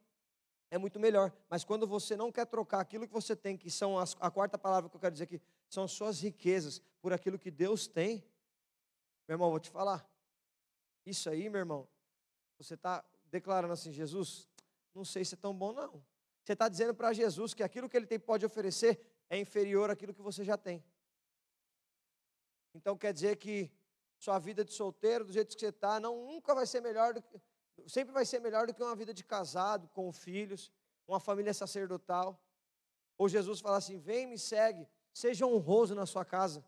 [0.71, 1.31] é muito melhor.
[1.49, 4.57] Mas quando você não quer trocar aquilo que você tem, que são as, a quarta
[4.57, 8.23] palavra que eu quero dizer aqui, são suas riquezas, por aquilo que Deus tem,
[9.27, 10.09] meu irmão, vou te falar.
[11.05, 11.87] Isso aí, meu irmão,
[12.57, 14.47] você está declarando assim, Jesus,
[14.93, 16.03] não sei se é tão bom, não.
[16.43, 18.99] Você está dizendo para Jesus que aquilo que ele tem pode oferecer
[19.29, 20.83] é inferior àquilo que você já tem.
[22.73, 23.71] Então quer dizer que
[24.17, 27.41] sua vida de solteiro, do jeito que você está, nunca vai ser melhor do que,
[27.87, 30.71] sempre vai ser melhor do que uma vida de casado, com filhos,
[31.07, 32.39] uma família sacerdotal.
[33.17, 36.63] Ou Jesus fala assim: vem, me segue, seja honroso na sua casa,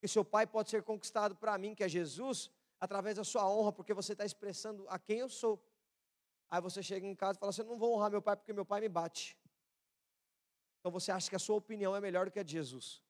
[0.00, 2.50] que seu pai pode ser conquistado para mim, que é Jesus,
[2.80, 5.62] através da sua honra, porque você está expressando a quem eu sou.
[6.54, 8.52] Aí você chega em casa e fala assim: Eu não vou honrar meu pai porque
[8.52, 9.36] meu pai me bate.
[10.78, 13.02] Então você acha que a sua opinião é melhor do que a de Jesus.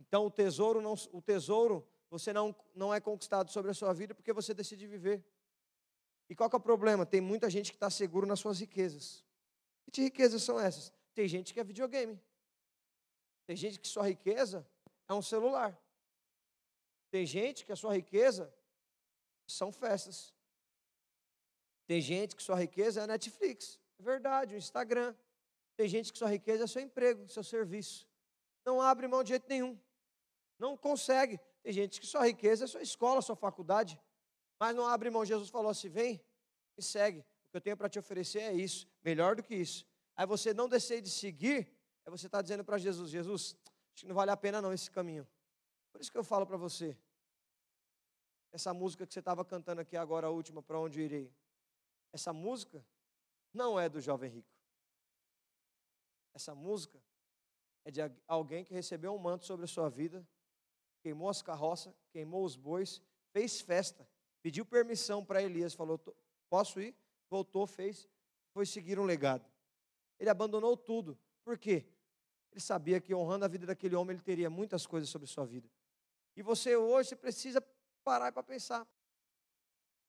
[0.00, 4.12] Então o tesouro não, o tesouro você não, não é conquistado sobre a sua vida
[4.12, 5.24] porque você decide viver.
[6.28, 7.06] E qual que é o problema?
[7.06, 9.24] Tem muita gente que está seguro nas suas riquezas.
[9.92, 10.92] Que riquezas são essas?
[11.14, 12.20] Tem gente que é videogame.
[13.46, 14.66] Tem gente que sua riqueza
[15.06, 15.80] é um celular.
[17.08, 18.52] Tem gente que a sua riqueza
[19.46, 20.36] são festas.
[21.88, 23.80] Tem gente que sua riqueza é a Netflix.
[23.98, 25.16] É verdade, o Instagram.
[25.74, 28.06] Tem gente que sua riqueza é seu emprego, seu serviço.
[28.62, 29.76] Não abre mão de jeito nenhum.
[30.58, 31.40] Não consegue.
[31.62, 33.98] Tem gente que sua riqueza é sua escola, sua faculdade.
[34.60, 35.24] Mas não abre mão.
[35.24, 36.22] Jesus falou assim: vem
[36.76, 37.20] e segue.
[37.20, 38.86] O que eu tenho para te oferecer é isso.
[39.02, 39.86] Melhor do que isso.
[40.14, 41.72] Aí você não decide seguir,
[42.04, 43.56] aí você está dizendo para Jesus: Jesus,
[43.94, 45.26] acho que não vale a pena não esse caminho.
[45.90, 46.94] Por isso que eu falo para você.
[48.52, 51.32] Essa música que você estava cantando aqui agora, a última, para onde irei.
[52.12, 52.84] Essa música
[53.52, 54.58] não é do jovem rico.
[56.34, 57.02] Essa música
[57.84, 60.26] é de alguém que recebeu um manto sobre a sua vida,
[61.00, 64.08] queimou as carroças, queimou os bois, fez festa,
[64.42, 65.98] pediu permissão para Elias, falou:
[66.48, 66.94] Posso ir?
[67.30, 68.08] Voltou, fez,
[68.52, 69.44] foi seguir um legado.
[70.18, 71.18] Ele abandonou tudo.
[71.44, 71.86] Por quê?
[72.50, 75.44] Ele sabia que honrando a vida daquele homem, ele teria muitas coisas sobre a sua
[75.44, 75.68] vida.
[76.34, 77.60] E você hoje precisa
[78.02, 78.86] parar para pensar.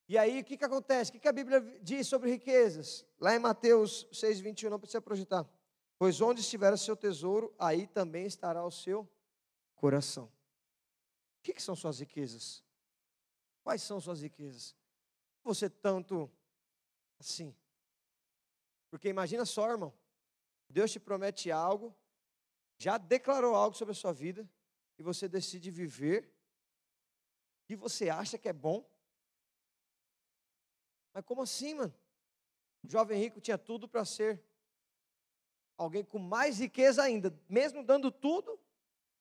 [0.10, 1.12] E aí, o que, que acontece?
[1.12, 3.06] O que, que a Bíblia diz sobre riquezas?
[3.20, 5.48] Lá em Mateus 6, 21, não precisa projetar.
[6.00, 9.08] Pois onde estiver o seu tesouro, aí também estará o seu
[9.76, 10.26] coração.
[10.26, 12.64] O que, que são suas riquezas?
[13.64, 14.76] Quais são suas riquezas?
[15.44, 16.28] Você tanto
[17.20, 17.56] assim.
[18.90, 19.94] Porque imagina só, irmão.
[20.68, 21.96] Deus te promete algo,
[22.80, 24.50] já declarou algo sobre a sua vida,
[24.98, 26.34] e você decide viver
[27.64, 28.90] que você acha que é bom.
[31.14, 31.94] Mas como assim, mano?
[32.84, 34.44] O jovem rico tinha tudo para ser
[35.78, 38.60] alguém com mais riqueza ainda, mesmo dando tudo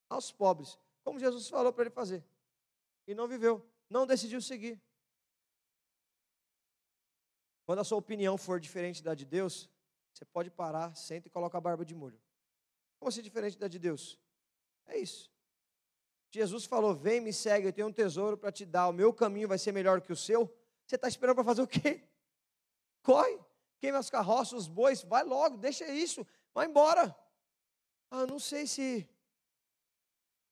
[0.08, 2.24] aos pobres, como Jesus falou para ele fazer.
[3.06, 3.64] E não viveu.
[3.88, 4.80] não decidiu seguir.
[7.64, 9.68] Quando a sua opinião for diferente da de Deus,
[10.12, 12.20] você pode parar, senta e coloca a barba de molho.
[12.98, 14.18] Como assim diferente da de Deus?
[14.86, 15.30] É isso.
[16.30, 19.48] Jesus falou: Vem, me segue, eu tenho um tesouro para te dar, o meu caminho
[19.48, 20.52] vai ser melhor que o seu.
[20.88, 22.02] Você está esperando para fazer o quê?
[23.04, 23.38] Corre,
[23.78, 27.14] queima as carroças, os bois, vai logo, deixa isso, vai embora.
[28.10, 29.06] Ah, não sei se,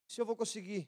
[0.07, 0.87] se eu vou conseguir.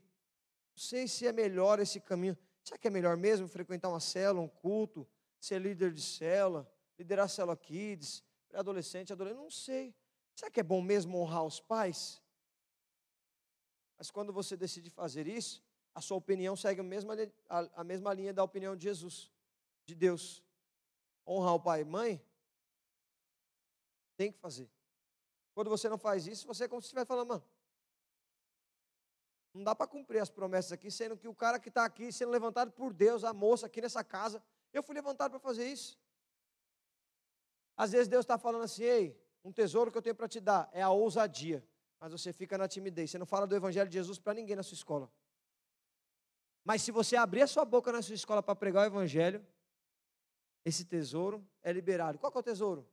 [0.76, 2.36] Não sei se é melhor esse caminho.
[2.62, 5.08] Será que é melhor mesmo frequentar uma célula, um culto?
[5.40, 9.94] ser líder de célula, liderar a célula kids, adolescente, adolescente, não sei.
[10.34, 12.20] Será que é bom mesmo honrar os pais?
[13.96, 17.14] Mas quando você decide fazer isso, a sua opinião segue a mesma,
[17.48, 19.30] a mesma linha da opinião de Jesus,
[19.88, 20.44] de Deus.
[21.26, 22.22] Honrar o pai e mãe,
[24.16, 24.70] tem que fazer.
[25.54, 27.44] Quando você não faz isso, você é como se estivesse falando, mano,
[29.52, 32.30] não dá para cumprir as promessas aqui, sendo que o cara que está aqui sendo
[32.30, 35.98] levantado por Deus, a moça aqui nessa casa, eu fui levantado para fazer isso.
[37.76, 40.68] Às vezes Deus está falando assim, ei, um tesouro que eu tenho para te dar
[40.72, 41.66] é a ousadia.
[42.00, 43.10] Mas você fica na timidez.
[43.10, 45.10] Você não fala do Evangelho de Jesus para ninguém na sua escola.
[46.64, 49.44] Mas se você abrir a sua boca na sua escola para pregar o Evangelho,
[50.68, 52.18] esse tesouro é liberado.
[52.18, 52.86] Qual é o tesouro?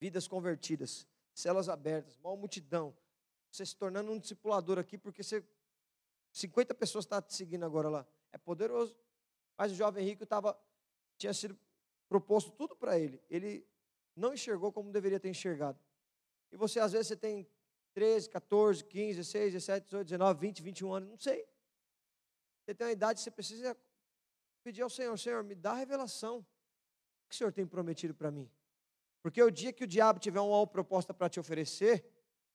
[0.00, 2.96] Vidas convertidas, células abertas, uma multidão.
[3.50, 5.44] Você se tornando um discipulador aqui, porque você,
[6.32, 8.06] 50 pessoas estão tá te seguindo agora lá.
[8.32, 8.96] É poderoso.
[9.56, 10.58] Mas o jovem rico tava,
[11.16, 11.58] tinha sido
[12.08, 13.22] proposto tudo para ele.
[13.28, 13.66] Ele
[14.16, 15.78] não enxergou como deveria ter enxergado.
[16.50, 17.46] E você, às vezes, você tem
[17.92, 21.46] 13, 14, 15, 16, 17, 18, 19, 20, 21 anos, não sei.
[22.64, 23.76] Você tem uma idade, você precisa
[24.62, 26.38] pedir ao Senhor, Senhor, me dá a revelação.
[26.38, 28.50] O que o Senhor tem prometido para mim?
[29.22, 32.04] Porque o dia que o diabo tiver uma proposta para te oferecer,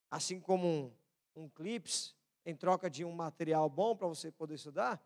[0.10, 5.02] assim como um, um clips, em troca de um material bom para você poder estudar,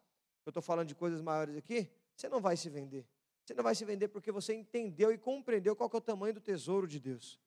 [0.46, 3.08] eu estou falando de coisas maiores aqui, você não vai se vender.
[3.46, 6.42] Você não vai se vender porque você entendeu e compreendeu qual é o tamanho do
[6.42, 7.40] tesouro de Deus.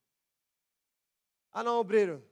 [1.51, 2.23] Ah, não, obreiro.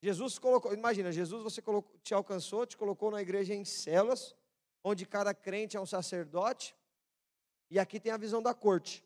[0.00, 4.34] Jesus colocou, imagina, Jesus você colocou, te alcançou, te colocou na igreja em células,
[4.84, 6.76] onde cada crente é um sacerdote,
[7.70, 9.04] e aqui tem a visão da corte.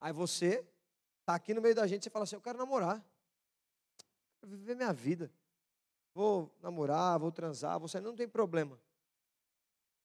[0.00, 0.66] Aí você
[1.20, 3.04] está aqui no meio da gente, você fala assim: Eu quero namorar,
[4.40, 5.32] quero viver minha vida,
[6.12, 8.80] vou namorar, vou transar, você não tem problema.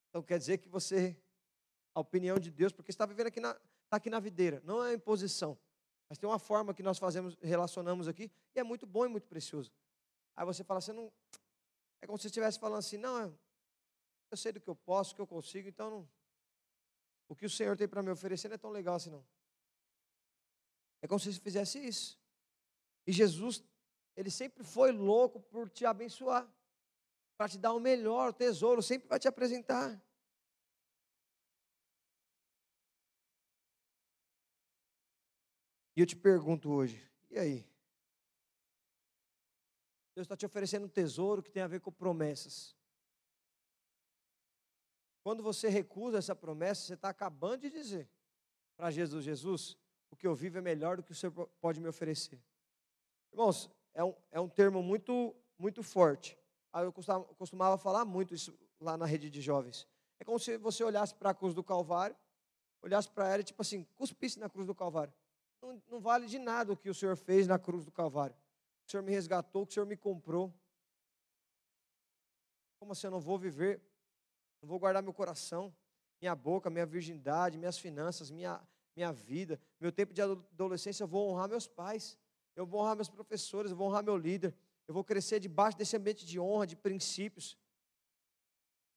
[0.09, 1.15] Então quer dizer que você,
[1.93, 3.51] a opinião de Deus, porque está vivendo aqui na,
[3.83, 5.57] está aqui na videira, não é imposição.
[6.09, 9.27] Mas tem uma forma que nós fazemos, relacionamos aqui, e é muito bom e muito
[9.27, 9.71] precioso.
[10.35, 11.11] Aí você fala assim, não,
[12.01, 13.37] é como se estivesse falando assim, não,
[14.31, 16.09] eu sei do que eu posso, do que eu consigo, então não,
[17.27, 19.25] o que o Senhor tem para me oferecer não é tão legal assim não.
[21.01, 22.19] É como se você fizesse isso.
[23.07, 23.63] E Jesus,
[24.15, 26.47] ele sempre foi louco por te abençoar
[27.39, 29.97] para te dar o melhor, o tesouro, sempre vai te apresentar.
[35.95, 37.65] E eu te pergunto hoje, e aí?
[40.13, 42.75] Deus está te oferecendo um tesouro que tem a ver com promessas.
[45.29, 48.09] Quando você recusa essa promessa, você está acabando de dizer
[48.75, 49.77] para Jesus: Jesus,
[50.09, 52.41] o que eu vivo é melhor do que o Senhor pode me oferecer.
[53.31, 56.35] Irmãos, é um, é um termo muito, muito forte.
[56.73, 56.91] Eu
[57.37, 59.87] costumava falar muito isso lá na rede de jovens.
[60.19, 62.15] É como se você olhasse para a cruz do Calvário,
[62.81, 65.13] olhasse para ela e, tipo assim, cuspisse na cruz do Calvário.
[65.61, 68.35] Não, não, vale de nada o que o Senhor fez na cruz do Calvário.
[68.83, 70.51] O Senhor me resgatou, o Senhor me comprou.
[72.79, 73.79] Como assim eu não vou viver,
[74.61, 75.73] não vou guardar meu coração,
[76.21, 78.61] minha boca, minha virgindade, minhas finanças, minha,
[78.95, 82.17] minha vida, meu tempo de adolescência, eu vou honrar meus pais,
[82.55, 84.53] eu vou honrar meus professores, eu vou honrar meu líder,
[84.87, 87.57] eu vou crescer debaixo desse ambiente de honra, de princípios.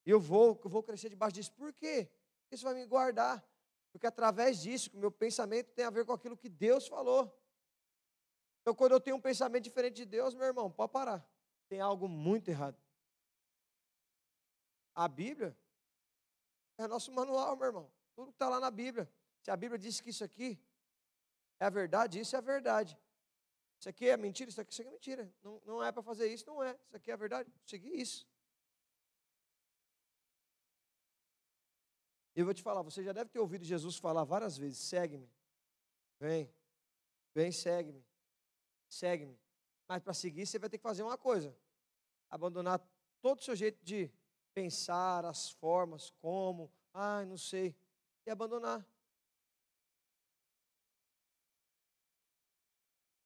[0.05, 1.53] E eu vou, eu vou crescer debaixo disso.
[1.53, 2.11] Por quê?
[2.51, 3.44] Isso vai me guardar.
[3.92, 7.31] Porque através disso, o meu pensamento tem a ver com aquilo que Deus falou.
[8.62, 11.25] Então, quando eu tenho um pensamento diferente de Deus, meu irmão, pode parar.
[11.68, 12.77] Tem algo muito errado.
[14.94, 15.57] A Bíblia
[16.78, 17.92] é nosso manual, meu irmão.
[18.14, 19.11] Tudo que está lá na Bíblia.
[19.42, 20.61] Se a Bíblia diz que isso aqui
[21.59, 22.98] é a verdade, isso é a verdade.
[23.78, 25.35] Isso aqui é mentira, isso aqui, isso aqui é mentira.
[25.42, 26.78] Não, não é para fazer isso, não é.
[26.87, 27.52] Isso aqui é a verdade.
[27.66, 28.28] Seguir isso.
[32.35, 35.31] Eu vou te falar, você já deve ter ouvido Jesus falar várias vezes: segue-me.
[36.18, 36.52] Vem,
[37.35, 38.05] vem, segue-me.
[38.88, 39.38] Segue-me.
[39.88, 41.57] Mas para seguir, você vai ter que fazer uma coisa:
[42.31, 42.81] abandonar
[43.20, 44.11] todo o seu jeito de
[44.55, 47.75] pensar, as formas, como, ai, não sei,
[48.27, 48.87] e abandonar.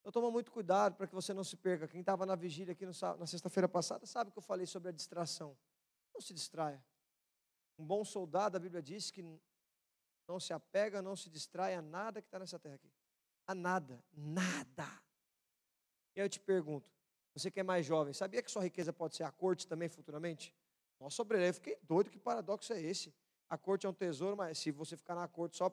[0.00, 1.88] Então toma muito cuidado para que você não se perca.
[1.88, 5.58] Quem estava na vigília aqui na sexta-feira passada sabe que eu falei sobre a distração.
[6.14, 6.80] Não se distraia.
[7.76, 9.20] Um bom soldado, a Bíblia diz que
[10.28, 12.88] não se apega, não se distrai a nada que está nessa terra aqui.
[13.48, 14.86] A nada, nada.
[16.14, 16.88] E aí eu te pergunto,
[17.34, 20.54] você que é mais jovem, sabia que sua riqueza pode ser a corte também futuramente?
[20.98, 23.14] Nossa, Obrelé, eu fiquei doido, que paradoxo é esse?
[23.48, 25.70] A corte é um tesouro, mas se você ficar na corte só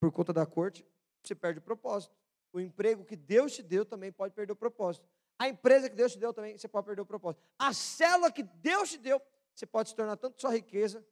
[0.00, 0.84] por conta da corte,
[1.22, 2.14] você perde o propósito.
[2.52, 5.08] O emprego que Deus te deu também pode perder o propósito.
[5.38, 7.42] A empresa que Deus te deu também, você pode perder o propósito.
[7.58, 9.20] A célula que Deus te deu,
[9.54, 11.04] você pode se tornar tanto sua riqueza,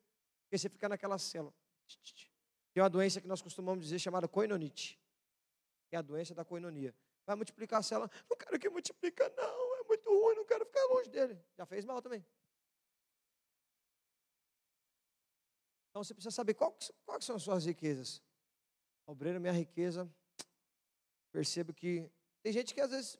[0.48, 1.52] que você ficar naquela célula.
[2.72, 5.00] Tem uma doença que nós costumamos dizer chamada coinonite.
[5.90, 6.94] É a doença da coinonia.
[7.26, 8.10] Vai multiplicar a célula.
[8.30, 9.76] Não quero que multiplica, não.
[9.76, 11.38] É muito ruim, não quero ficar longe dele.
[11.56, 12.24] Já fez mal também.
[15.92, 16.74] Então você precisa saber qual,
[17.04, 18.22] quais são as suas riquezas.
[19.06, 20.10] Obreiro, minha riqueza.
[21.30, 22.10] Percebo que
[22.42, 23.18] tem gente que às vezes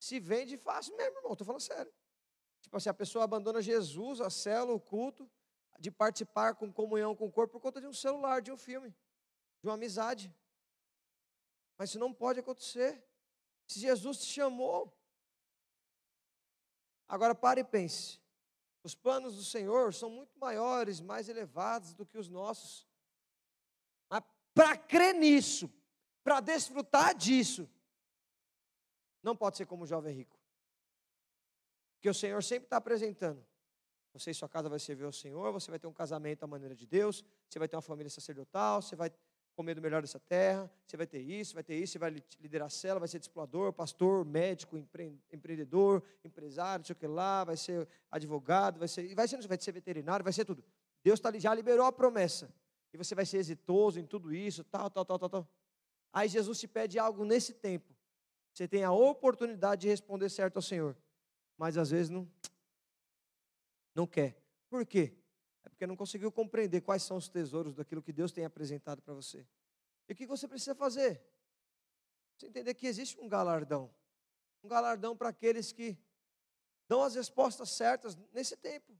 [0.00, 1.32] se vende fácil mesmo, irmão.
[1.32, 1.92] Estou falando sério.
[2.62, 5.30] Tipo assim, a pessoa abandona Jesus, a célula, o culto,
[5.78, 8.88] de participar com comunhão com o corpo por conta de um celular, de um filme,
[9.60, 10.34] de uma amizade.
[11.76, 13.04] Mas isso não pode acontecer.
[13.66, 14.90] Se Jesus te chamou.
[17.06, 18.23] Agora pare e pense.
[18.84, 22.86] Os planos do Senhor são muito maiores, mais elevados do que os nossos.
[24.10, 25.72] Mas para crer nisso,
[26.22, 27.66] para desfrutar disso,
[29.22, 30.38] não pode ser como o jovem rico.
[31.94, 33.42] Porque o Senhor sempre está apresentando.
[34.12, 36.76] Você e sua casa vai servir ao Senhor, você vai ter um casamento à maneira
[36.76, 39.10] de Deus, você vai ter uma família sacerdotal, você vai
[39.54, 42.66] comer do melhor dessa terra, você vai ter isso, vai ter isso, você vai liderar
[42.66, 44.76] a cela, vai ser discipulador, pastor, médico,
[45.32, 49.60] empreendedor, empresário, não sei o que lá, vai ser advogado, vai ser, vai ser, vai
[49.60, 50.64] ser veterinário, vai ser tudo.
[51.02, 52.52] Deus tá, já liberou a promessa.
[52.92, 55.48] E você vai ser exitoso em tudo isso, tal, tal, tal, tal, tal.
[56.12, 57.92] Aí Jesus te pede algo nesse tempo.
[58.52, 60.96] Você tem a oportunidade de responder certo ao Senhor.
[61.58, 62.28] Mas às vezes não,
[63.94, 64.36] não quer.
[64.70, 65.12] Por quê?
[65.74, 69.44] Porque não conseguiu compreender quais são os tesouros daquilo que Deus tem apresentado para você.
[70.08, 71.20] E o que você precisa fazer?
[72.36, 73.92] Você entender que existe um galardão.
[74.62, 75.98] Um galardão para aqueles que
[76.86, 78.96] dão as respostas certas nesse tempo.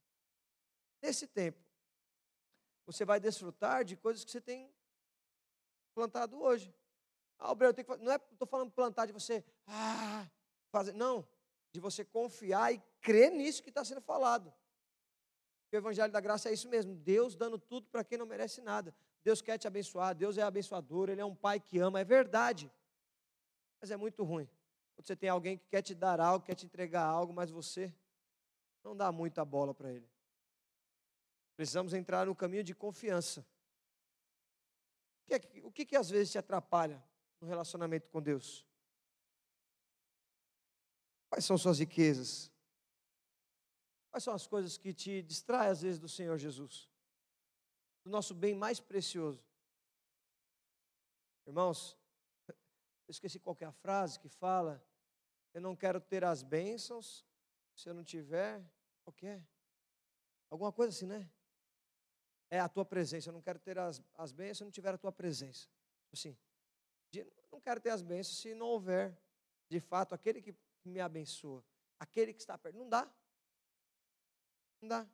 [1.00, 1.64] Nesse tempo.
[2.86, 4.68] Você vai desfrutar de coisas que você tem
[5.94, 6.74] plantado hoje.
[7.38, 10.28] Ah, Alberto, eu tenho que, não é, estou falando plantar de você, ah,
[10.72, 11.24] fazer, não,
[11.70, 14.52] de você confiar e crer nisso que está sendo falado
[15.74, 18.94] o Evangelho da Graça é isso mesmo: Deus dando tudo para quem não merece nada.
[19.22, 22.70] Deus quer te abençoar, Deus é abençoador, Ele é um pai que ama, é verdade.
[23.80, 24.48] Mas é muito ruim.
[24.94, 27.92] Quando você tem alguém que quer te dar algo, quer te entregar algo, mas você
[28.82, 30.08] não dá muita bola para ele.
[31.56, 33.44] Precisamos entrar no caminho de confiança.
[35.22, 37.02] O que, é, o que, que às vezes te atrapalha
[37.40, 38.66] no relacionamento com Deus?
[41.30, 42.53] Quais são suas riquezas?
[44.14, 46.88] Quais são as coisas que te distraem às vezes do Senhor Jesus?
[48.04, 49.44] Do nosso bem mais precioso.
[51.44, 51.98] Irmãos,
[52.46, 52.54] eu
[53.08, 54.80] esqueci qual é frase que fala,
[55.52, 57.26] eu não quero ter as bênçãos
[57.74, 58.64] se eu não tiver,
[59.02, 59.40] qualquer.
[59.40, 59.42] É?
[60.48, 61.28] Alguma coisa assim, né?
[62.48, 64.94] É a tua presença, eu não quero ter as, as bênçãos se eu não tiver
[64.94, 65.68] a tua presença.
[66.12, 66.38] Assim,
[67.50, 69.18] não quero ter as bênçãos se não houver,
[69.68, 71.64] de fato, aquele que me abençoa,
[71.98, 72.78] aquele que está perto.
[72.78, 73.12] Não dá.
[74.84, 75.08] Não dá.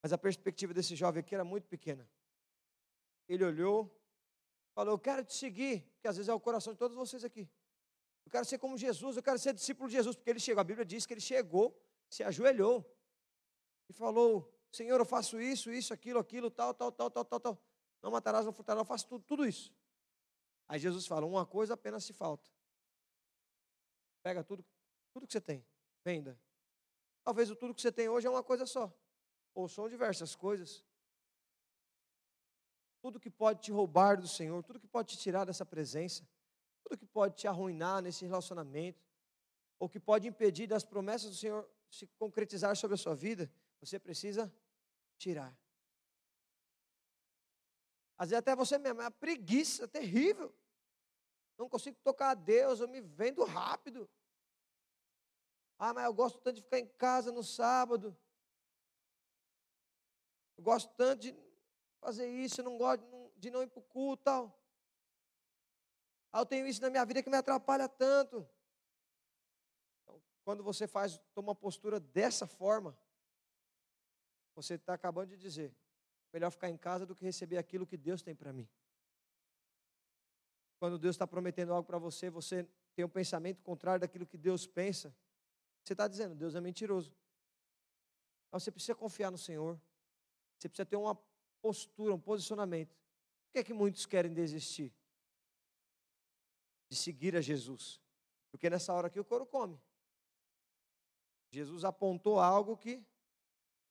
[0.00, 2.08] Mas a perspectiva desse jovem aqui era muito pequena.
[3.28, 3.92] Ele olhou,
[4.72, 7.50] falou: Eu quero te seguir, que às vezes é o coração de todos vocês aqui.
[8.24, 10.60] Eu quero ser como Jesus, eu quero ser discípulo de Jesus, porque ele chegou.
[10.60, 11.76] A Bíblia diz que ele chegou,
[12.08, 12.88] se ajoelhou
[13.88, 17.62] e falou: Senhor, eu faço isso, isso, aquilo, aquilo, tal, tal, tal, tal, tal, tal.
[18.00, 19.74] Não matarás, não furtarás, eu faço tudo, tudo isso.
[20.68, 22.48] Aí Jesus fala: Uma coisa apenas se falta.
[24.22, 24.64] Pega tudo,
[25.12, 25.66] tudo que você tem,
[26.04, 26.38] venda,
[27.26, 28.88] Talvez o tudo que você tem hoje é uma coisa só.
[29.52, 30.84] Ou são diversas coisas.
[33.00, 36.24] Tudo que pode te roubar do Senhor, tudo que pode te tirar dessa presença,
[36.84, 39.04] tudo que pode te arruinar nesse relacionamento,
[39.76, 43.50] ou que pode impedir das promessas do Senhor se concretizar sobre a sua vida,
[43.80, 44.52] você precisa
[45.18, 45.52] tirar.
[48.16, 50.54] Às vezes até você mesmo, é uma preguiça terrível.
[51.58, 54.08] Não consigo tocar a Deus, eu me vendo rápido.
[55.78, 58.16] Ah, mas eu gosto tanto de ficar em casa no sábado.
[60.56, 61.36] Eu gosto tanto de
[62.00, 63.04] fazer isso, eu não gosto
[63.36, 64.62] de não ir para o culto tal.
[66.32, 68.48] Ah, eu tenho isso na minha vida que me atrapalha tanto.
[70.02, 72.96] Então, quando você faz, toma uma postura dessa forma,
[74.54, 75.74] você está acabando de dizer,
[76.32, 78.68] melhor ficar em casa do que receber aquilo que Deus tem para mim.
[80.78, 84.66] Quando Deus está prometendo algo para você, você tem um pensamento contrário daquilo que Deus
[84.66, 85.14] pensa,
[85.86, 87.14] você está dizendo, Deus é mentiroso.
[88.50, 89.80] Mas você precisa confiar no Senhor.
[90.58, 91.14] Você precisa ter uma
[91.60, 92.96] postura, um posicionamento.
[93.44, 94.92] Por que é que muitos querem desistir?
[96.88, 98.00] De seguir a Jesus.
[98.50, 99.80] Porque nessa hora aqui o couro come.
[101.50, 103.04] Jesus apontou algo que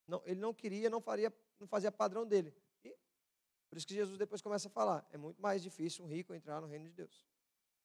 [0.07, 2.53] não, ele não queria, não faria, não fazia padrão dele.
[2.83, 2.95] E
[3.69, 6.59] por isso que Jesus depois começa a falar: é muito mais difícil um rico entrar
[6.59, 7.25] no reino de Deus.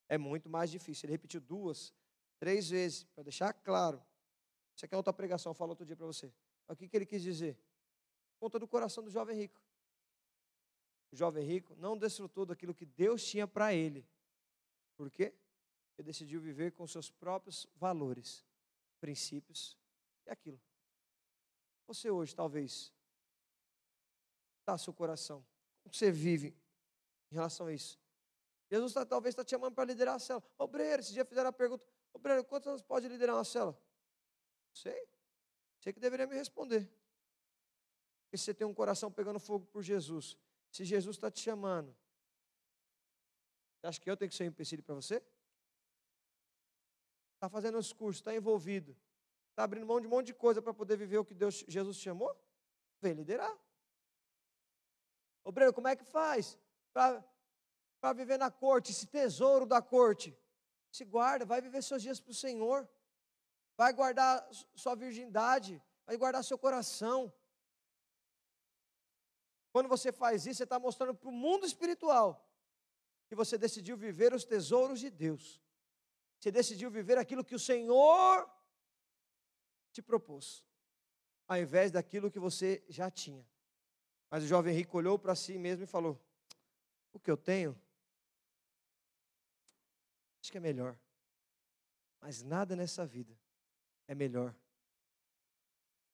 [0.08, 1.06] É muito mais difícil.
[1.06, 1.94] Ele repetiu duas,
[2.40, 4.02] três vezes, para deixar claro.
[4.74, 6.32] Isso aqui é outra pregação, eu falo outro dia para você.
[6.66, 7.56] O que, que ele quis dizer?
[8.40, 9.60] Conta do coração do jovem rico.
[11.12, 14.08] O jovem rico não desfrutou daquilo que Deus tinha para ele.
[14.96, 15.34] Por quê?
[15.98, 18.46] Ele decidiu viver com seus próprios valores,
[19.00, 19.76] princípios
[20.26, 20.60] e aquilo.
[21.86, 22.94] Você hoje, talvez,
[24.60, 25.44] está seu coração.
[25.82, 26.56] Como você vive
[27.30, 28.00] em relação a isso?
[28.70, 30.46] Jesus tá, talvez está te chamando para liderar a célula.
[30.56, 33.80] Obreiro, esse dia fizeram a pergunta: Obreiro, quantos anos pode liderar uma célula?
[34.72, 35.08] Sei.
[35.78, 36.90] Sei que deveria me responder.
[38.24, 40.36] Porque você tem um coração pegando fogo por Jesus.
[40.70, 41.96] Se Jesus está te chamando,
[43.80, 45.22] você acha que eu tenho que ser um empecilho para você?
[47.34, 48.94] Está fazendo os cursos, está envolvido.
[49.50, 51.96] Está abrindo mão de um monte de coisa para poder viver o que Deus, Jesus
[51.96, 52.38] chamou?
[53.00, 53.58] Vem liderar.
[55.42, 56.58] Obreiro, como é que faz
[56.92, 60.36] para viver na corte, esse tesouro da corte?
[60.90, 62.88] Se guarda, vai viver seus dias para o Senhor.
[63.76, 67.32] Vai guardar sua virgindade, vai guardar seu coração.
[69.72, 72.46] Quando você faz isso, você está mostrando para o mundo espiritual
[73.28, 75.62] que você decidiu viver os tesouros de Deus.
[76.38, 78.50] Você decidiu viver aquilo que o Senhor
[79.92, 80.64] te propôs,
[81.46, 83.46] ao invés daquilo que você já tinha.
[84.28, 86.20] Mas o jovem rico olhou para si mesmo e falou:
[87.12, 87.80] O que eu tenho,
[90.40, 90.98] acho que é melhor.
[92.20, 93.36] Mas nada nessa vida
[94.06, 94.54] é melhor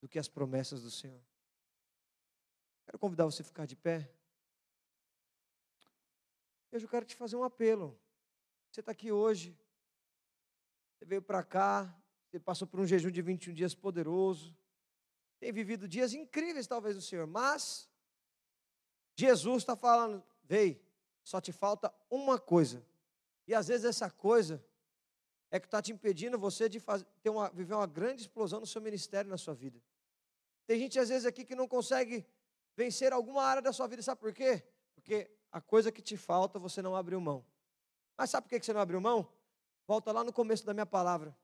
[0.00, 1.20] do que as promessas do Senhor.
[2.84, 4.10] Quero convidar você a ficar de pé.
[6.70, 7.98] Eu quero te fazer um apelo.
[8.70, 9.58] Você está aqui hoje,
[10.94, 11.94] você veio para cá,
[12.28, 14.54] você passou por um jejum de 21 dias poderoso.
[15.38, 17.26] Tem vivido dias incríveis, talvez, do Senhor.
[17.26, 17.88] Mas,
[19.16, 20.84] Jesus está falando: vei,
[21.24, 22.84] só te falta uma coisa.
[23.46, 24.62] E às vezes essa coisa
[25.50, 28.66] é que está te impedindo você de fazer, ter uma, viver uma grande explosão no
[28.66, 29.80] seu ministério, na sua vida.
[30.66, 32.26] Tem gente, às vezes, aqui que não consegue
[32.74, 34.02] vencer alguma área da sua vida.
[34.02, 34.62] Sabe por quê?
[34.94, 37.44] Porque a coisa que te falta, você não abriu mão.
[38.18, 39.28] Mas sabe por que você não abriu mão?
[39.86, 41.36] Volta lá no começo da minha palavra.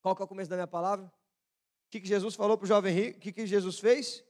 [0.00, 1.06] Qual que é o começo da minha palavra?
[1.06, 3.18] O que, que Jesus falou para o jovem rico?
[3.18, 4.24] O que, que Jesus fez?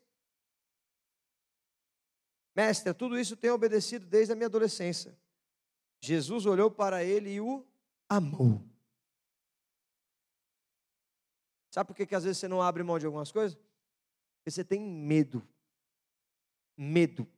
[2.55, 5.15] Mestre, tudo isso tenho obedecido desde a minha adolescência.
[6.01, 7.65] Jesus olhou para ele e o
[8.09, 8.63] amou.
[11.71, 13.59] Sabe por que, que às vezes você não abre mão de algumas coisas?
[14.39, 15.47] Porque você tem medo.
[16.77, 17.29] Medo.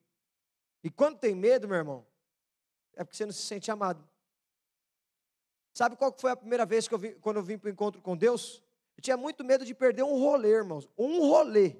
[0.83, 2.07] E quando tem medo, meu irmão,
[2.95, 4.07] é porque você não se sente amado.
[5.73, 8.01] Sabe qual foi a primeira vez que eu vim, quando eu vim para o encontro
[8.01, 8.63] com Deus?
[8.97, 10.89] Eu tinha muito medo de perder um rolê, irmãos.
[10.99, 11.77] Um rolê.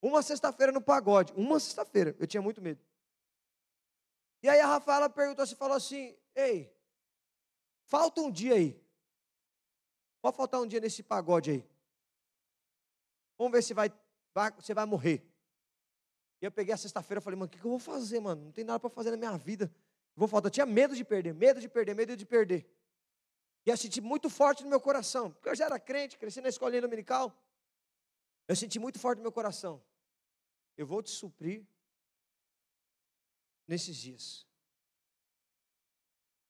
[0.00, 1.32] Uma sexta-feira no pagode.
[1.34, 2.16] Uma sexta-feira.
[2.18, 2.80] Eu tinha muito medo.
[4.42, 6.74] E aí a Rafaela perguntou assim, falou assim, ei,
[7.84, 8.82] falta um dia aí.
[10.20, 11.68] Pode faltar um dia nesse pagode aí.
[13.38, 13.92] Vamos ver se vai,
[14.34, 15.24] vai você vai morrer.
[16.40, 18.46] E eu peguei a sexta-feira e falei, mano, o que, que eu vou fazer, mano?
[18.46, 19.72] Não tem nada para fazer na minha vida.
[20.16, 22.68] Vou falar, eu tinha medo de perder, medo de perder, medo de perder.
[23.64, 26.48] E eu senti muito forte no meu coração, porque eu já era crente, cresci na
[26.48, 27.32] escolinha dominical.
[28.48, 29.80] Eu senti muito forte no meu coração.
[30.76, 31.64] Eu vou te suprir
[33.72, 34.46] nesses dias.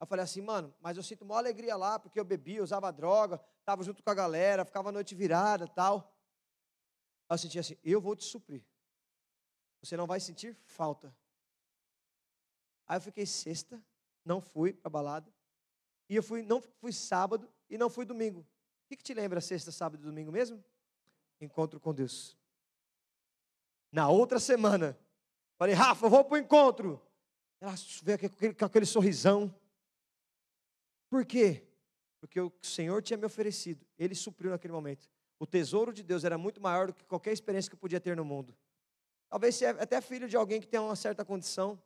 [0.01, 3.41] Eu falei assim, mano, mas eu sinto uma alegria lá, porque eu bebia, usava droga,
[3.61, 6.13] estava junto com a galera, ficava a noite virada tal.
[7.31, 8.65] Eu senti assim, eu vou te suprir.
[9.81, 11.17] Você não vai sentir falta.
[12.89, 13.81] Aí eu fiquei sexta,
[14.25, 15.33] não fui para balada.
[16.09, 18.41] E eu fui, não fui sábado e não fui domingo.
[18.41, 20.63] O que, que te lembra sexta, sábado e domingo mesmo?
[21.41, 22.37] Encontro com Deus.
[23.93, 24.99] Na outra semana,
[25.57, 27.01] falei, Rafa, vou para o encontro.
[27.63, 28.19] Ela veio
[28.57, 29.55] com aquele, sorrisão.
[31.09, 31.65] Por quê?
[32.19, 35.09] Porque o Senhor tinha me oferecido, Ele supriu naquele momento.
[35.39, 38.17] O tesouro de Deus era muito maior do que qualquer experiência que eu podia ter
[38.17, 38.53] no mundo.
[39.29, 41.81] Talvez você é até filho de alguém que tem uma certa condição,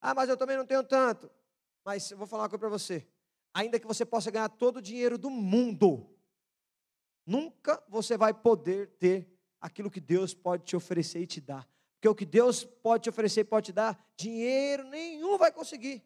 [0.00, 1.30] ah, mas eu também não tenho tanto.
[1.84, 3.06] Mas eu vou falar uma coisa para você.
[3.52, 6.08] Ainda que você possa ganhar todo o dinheiro do mundo,
[7.26, 11.68] nunca você vai poder ter aquilo que Deus pode te oferecer e te dar.
[12.02, 16.04] Porque o que Deus pode te oferecer pode te dar, dinheiro nenhum vai conseguir.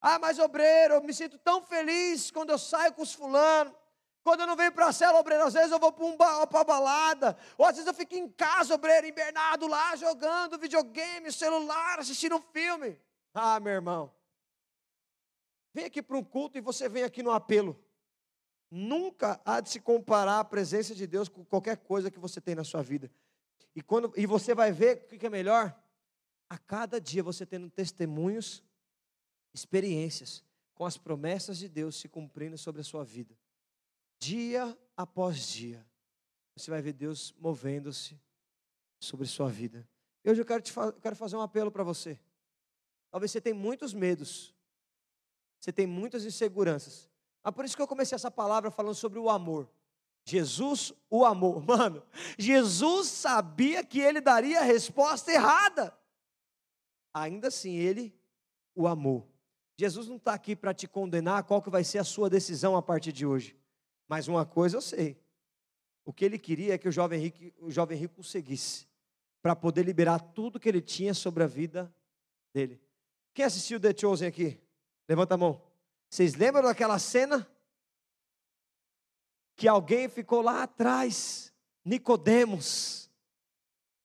[0.00, 3.74] Ah, mas obreiro, eu me sinto tão feliz quando eu saio com os fulanos,
[4.22, 6.64] Quando eu não venho para a cela, obreiro, às vezes eu vou para um uma
[6.64, 12.36] balada, ou às vezes eu fico em casa, obreiro, invernado lá, jogando videogame, celular, assistindo
[12.36, 12.96] um filme.
[13.34, 14.14] Ah, meu irmão,
[15.74, 17.76] vem aqui para um culto e você vem aqui no apelo.
[18.70, 22.54] Nunca há de se comparar a presença de Deus com qualquer coisa que você tem
[22.54, 23.10] na sua vida.
[23.74, 25.76] E, quando, e você vai ver o que é melhor?
[26.48, 28.62] A cada dia você tendo testemunhos,
[29.54, 30.44] experiências
[30.74, 33.36] com as promessas de Deus se cumprindo sobre a sua vida.
[34.18, 35.86] Dia após dia,
[36.56, 38.20] você vai ver Deus movendo-se
[38.98, 39.88] sobre sua vida.
[40.24, 42.18] Hoje eu quero, te eu quero fazer um apelo para você.
[43.10, 44.54] Talvez você tenha muitos medos,
[45.58, 47.08] você tem muitas inseguranças.
[47.42, 49.68] Ah, por isso que eu comecei essa palavra falando sobre o amor.
[50.24, 51.62] Jesus o amor.
[51.66, 52.02] Mano,
[52.38, 55.96] Jesus sabia que ele daria a resposta errada.
[57.12, 58.14] Ainda assim, ele
[58.74, 59.28] o amou.
[59.76, 62.82] Jesus não está aqui para te condenar qual que vai ser a sua decisão a
[62.82, 63.56] partir de hoje.
[64.06, 65.18] Mas uma coisa eu sei.
[66.04, 68.86] O que ele queria é que o jovem rico, o jovem rico conseguisse.
[69.42, 71.92] Para poder liberar tudo que ele tinha sobre a vida
[72.52, 72.80] dele.
[73.32, 74.60] Quem assistiu The Chosen aqui?
[75.08, 75.62] Levanta a mão.
[76.08, 77.48] Vocês lembram daquela cena?
[79.60, 81.52] Que alguém ficou lá atrás,
[81.84, 83.10] Nicodemos.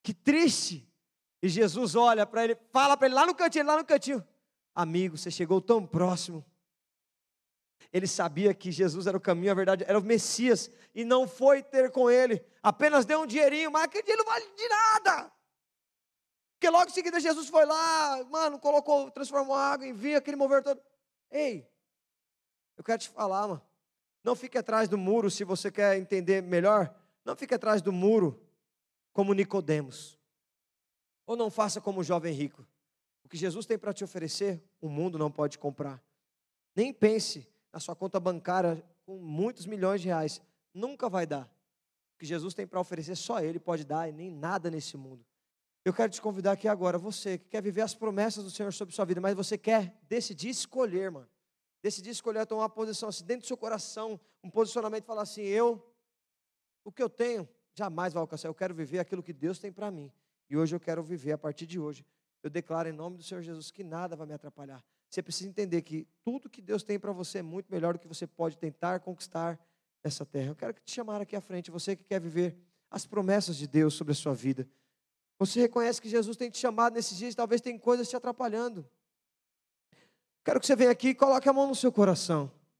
[0.04, 0.86] Que triste.
[1.42, 4.28] E Jesus olha para ele, fala para ele lá no cantinho, lá no cantinho.
[4.76, 6.46] Amigo, você chegou tão próximo.
[7.94, 11.64] Ele sabia que Jesus era o caminho, a verdade, era o Messias, e não foi
[11.64, 15.32] ter com ele, apenas deu um dinheirinho, mas aquele dinheiro não vale de nada.
[16.56, 20.36] Porque logo em seguida Jesus foi lá, mano, colocou, transformou a água em vinho, aquele
[20.36, 20.82] mover todo.
[21.32, 21.66] Ei,
[22.76, 23.75] eu quero te falar, mano.
[24.26, 26.92] Não fique atrás do muro se você quer entender melhor.
[27.24, 28.44] Não fique atrás do muro
[29.14, 30.18] como Nicodemos.
[31.28, 32.66] Ou não faça como o jovem rico.
[33.24, 36.04] O que Jesus tem para te oferecer, o mundo não pode comprar.
[36.76, 40.42] Nem pense na sua conta bancária com muitos milhões de reais.
[40.74, 41.44] Nunca vai dar.
[42.16, 45.24] O que Jesus tem para oferecer, só Ele pode dar e nem nada nesse mundo.
[45.84, 48.96] Eu quero te convidar aqui agora, você que quer viver as promessas do Senhor sobre
[48.96, 51.30] sua vida, mas você quer decidir escolher, mano
[51.86, 55.88] decidir escolher tomar uma posição assim, dentro do seu coração, um posicionamento falar assim: eu,
[56.84, 58.48] o que eu tenho, jamais vai alcançar.
[58.48, 60.12] Eu quero viver aquilo que Deus tem para mim.
[60.50, 62.04] E hoje eu quero viver, a partir de hoje,
[62.42, 64.84] eu declaro em nome do Senhor Jesus que nada vai me atrapalhar.
[65.08, 68.08] Você precisa entender que tudo que Deus tem para você é muito melhor do que
[68.08, 69.60] você pode tentar conquistar
[70.04, 70.50] essa terra.
[70.50, 72.58] Eu quero te chamar aqui à frente, você que quer viver
[72.90, 74.68] as promessas de Deus sobre a sua vida.
[75.38, 78.90] Você reconhece que Jesus tem te chamado nesses dias, talvez tem coisas te atrapalhando.
[80.46, 82.52] Quero que você venha aqui e coloque a mão no seu coração.